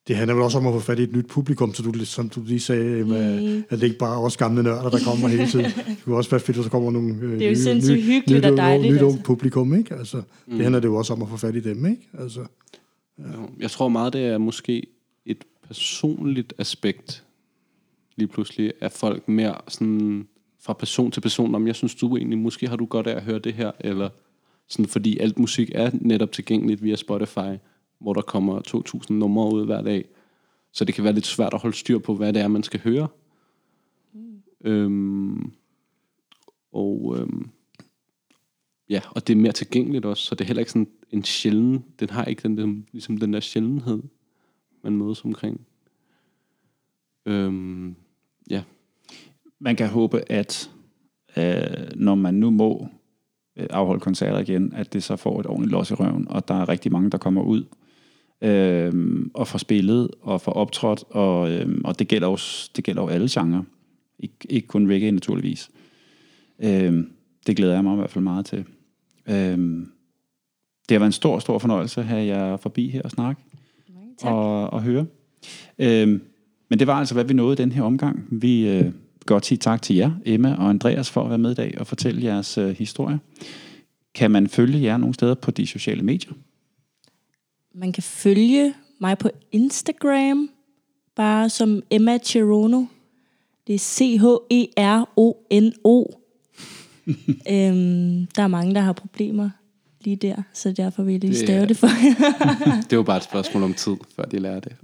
[0.08, 2.30] Det handler vel også om at få fat i et nyt publikum, så du, som
[2.30, 3.64] du lige sagde, Emma, Mm.
[3.70, 5.66] at det ikke bare er os gamle nørder, der kommer hele tiden.
[5.88, 8.46] Det kunne også være fedt, hvis der kommer nogle øh, Det er jo sindssygt hyggeligt
[8.46, 9.18] nyt, og dejligt, Nyt, altså.
[9.18, 9.96] nyt publikum, ikke?
[9.96, 10.54] Altså, mm.
[10.54, 12.10] Det handler det jo også om at få fat i dem, ikke?
[12.20, 12.46] Altså.
[13.60, 14.84] Jeg tror meget, det er måske
[15.26, 17.26] et personligt aspekt
[18.16, 20.28] lige pludselig, at folk mere sådan
[20.60, 23.24] fra person til person, om jeg synes du egentlig, måske har du godt af at
[23.24, 24.10] høre det her, eller
[24.68, 27.58] sådan, fordi alt musik er netop tilgængeligt via Spotify,
[28.00, 30.06] hvor der kommer 2.000 numre ud hver dag.
[30.72, 32.80] Så det kan være lidt svært at holde styr på, hvad det er, man skal
[32.80, 33.08] høre.
[34.14, 34.42] Mm.
[34.62, 35.52] Øhm,
[36.72, 37.50] og øhm,
[38.94, 41.86] ja, og det er mere tilgængeligt også, så det er heller ikke sådan en sjælden,
[42.00, 44.04] den har ikke den, der, ligesom den der sjældenhed,
[44.84, 45.62] man mødes omkring.
[47.26, 47.96] Øhm,
[48.50, 48.64] ja,
[49.60, 50.72] Man kan håbe, at
[51.38, 52.88] øh, når man nu må
[53.58, 56.54] øh, afholde koncerter igen, at det så får et ordentligt los i røven, og der
[56.54, 57.64] er rigtig mange, der kommer ud
[58.42, 58.94] øh,
[59.34, 62.38] og får spillet og får optrådt, og, øh, og det, gælder jo,
[62.76, 63.64] det gælder jo alle genrer.
[64.24, 65.70] Ik- ikke kun reggae, naturligvis.
[66.60, 67.04] Øh,
[67.48, 68.66] det glæder jeg mig i hvert fald meget til.
[69.30, 69.58] Øh,
[70.90, 73.42] det har været en stor, stor fornøjelse at have jer forbi her og snakke
[74.18, 74.32] tak.
[74.32, 75.06] og, og høre.
[75.80, 76.22] Øhm,
[76.70, 78.28] men det var altså, hvad vi nåede i den her omgang.
[78.32, 78.92] Vi øh,
[79.26, 81.88] godt sige tak til jer, Emma og Andreas, for at være med i dag og
[81.88, 83.20] fortælle jeres øh, historie.
[84.16, 86.34] Kan man følge jer nogle steder på de sociale medier?
[87.76, 90.50] Man kan følge mig på Instagram,
[91.16, 92.86] bare som Emma Cherono.
[93.68, 94.44] Det er C-H-E-R-O-N-O.
[97.54, 99.50] øhm, der er mange, der har problemer
[100.02, 101.88] lige der, så derfor vil jeg lige er- stave det for
[102.90, 104.76] det var bare et spørgsmål om tid, før de lærer det.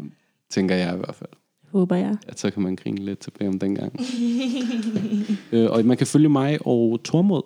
[0.49, 1.29] Tænker jeg i hvert fald.
[1.71, 2.17] Håber jeg.
[2.27, 3.99] At så kan man grine lidt tilbage om dengang.
[5.51, 7.41] øh, og man kan følge mig og Tormod.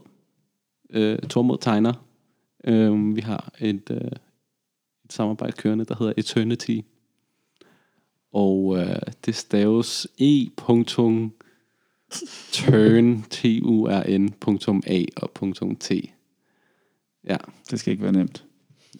[0.90, 1.94] Øh, Tormod tegner.
[2.64, 3.98] Øh, vi har et, øh,
[5.06, 6.80] et samarbejde kørende, der hedder Eternity.
[8.34, 10.50] Og øh, det staves e
[12.52, 15.32] turn T-U-R-N.A og
[15.80, 15.92] .t.
[17.28, 17.38] Ja.
[17.72, 18.44] Det skal ikke være nemt.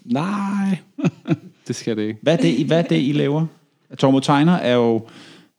[0.06, 0.78] Nej,
[1.68, 2.20] det skal det ikke.
[2.22, 3.46] Hvad er det, I- hvad er det I laver?
[3.98, 5.08] Tormod Tegner er jo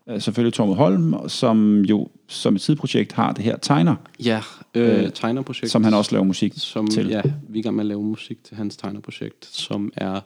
[0.09, 4.41] øh, selvfølgelig Tormod Holm, som jo som et sideprojekt har det her Tegner, Ja,
[4.75, 5.71] øh, Øh, tegnerprojekt.
[5.71, 7.09] som han også laver musik som, til.
[7.09, 10.21] Ja, vi er i gang med at lave musik til hans tegnerprojekt, som er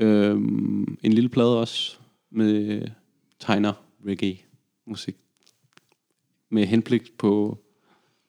[0.00, 1.96] øhm, en lille plade også
[2.30, 2.82] med
[3.40, 3.72] tegner
[4.06, 4.36] reggae
[4.86, 5.16] musik.
[6.54, 7.58] Med henblik på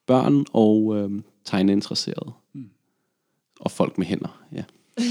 [0.07, 2.31] børn og øhm, tegneinteresserede.
[2.53, 2.65] Mm.
[3.59, 4.63] Og folk med hænder, ja.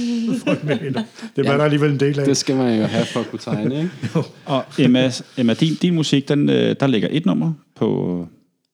[1.37, 2.27] Det var der alligevel en del af.
[2.27, 3.91] Det skal man jo have for at kunne tegne, ikke?
[4.47, 7.87] Og Emma, Emma din, din musik, den, øh, der ligger et nummer på,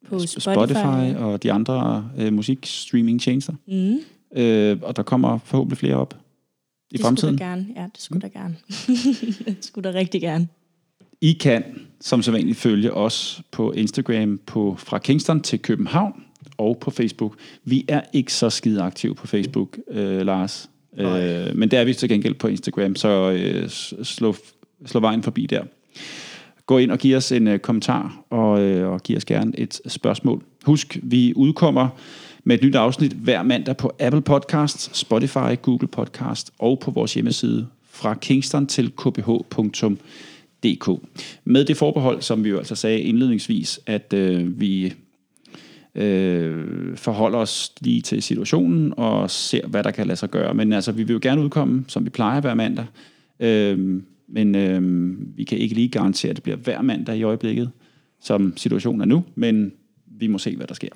[0.08, 1.16] På Spotify, Spotify.
[1.16, 3.52] Og de andre øh, musikstreaming-tjenester.
[3.66, 3.98] Mm.
[4.42, 6.16] Øh, og der kommer forhåbentlig flere op
[6.90, 7.38] i Det fremtiden.
[7.38, 7.66] skulle da gerne.
[7.76, 8.56] Ja, det skulle da gerne.
[9.46, 10.48] det skulle da rigtig gerne.
[11.20, 11.64] I kan
[12.01, 16.22] som sædvanligt følge os på Instagram på fra Kingston til København
[16.59, 17.36] og på Facebook.
[17.64, 20.70] Vi er ikke så skide aktive på Facebook, øh, Lars.
[20.98, 23.68] Øh, men det er vi til gengæld på Instagram, så øh,
[24.02, 24.34] slå,
[24.86, 25.62] slå vejen forbi der.
[26.66, 29.80] Gå ind og giv os en øh, kommentar, og, øh, og giv os gerne et
[29.86, 30.42] spørgsmål.
[30.64, 31.88] Husk, vi udkommer
[32.44, 37.14] med et nyt afsnit hver mandag på Apple Podcasts, Spotify, Google Podcast og på vores
[37.14, 38.92] hjemmeside fra kingston til
[40.65, 40.89] DK.
[41.45, 44.95] Med det forbehold, som vi jo altså sagde indledningsvis, at øh, vi
[45.95, 50.55] øh, forholder os lige til situationen og ser, hvad der kan lade sig gøre.
[50.55, 52.87] Men altså, vi vil jo gerne udkomme, som vi plejer hver mandag.
[53.41, 57.70] Øh, men øh, vi kan ikke lige garantere, at det bliver hver mandag i øjeblikket,
[58.23, 59.73] som situationen er nu, men
[60.07, 60.89] vi må se, hvad der sker.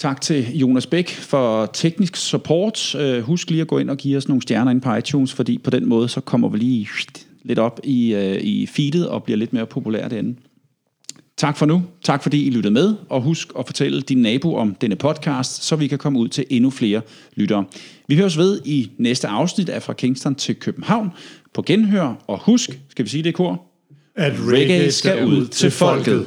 [0.00, 2.94] Tak til Jonas Bæk for teknisk support.
[2.94, 5.58] Øh, husk lige at gå ind og give os nogle stjerner ind på iTunes, fordi
[5.58, 6.88] på den måde så kommer vi lige
[7.42, 10.36] lidt op i, øh, i feedet og bliver lidt mere populære derinde.
[11.36, 11.82] Tak for nu.
[12.02, 15.76] Tak fordi I lyttede med, og husk at fortælle din nabo om denne podcast, så
[15.76, 17.00] vi kan komme ud til endnu flere
[17.36, 17.64] lyttere.
[18.08, 21.10] Vi høres ved i næste afsnit af Fra Kingston til København
[21.54, 23.62] på genhør, og husk, skal vi sige det i kor?
[24.14, 26.26] At Reggae skal ud til folket.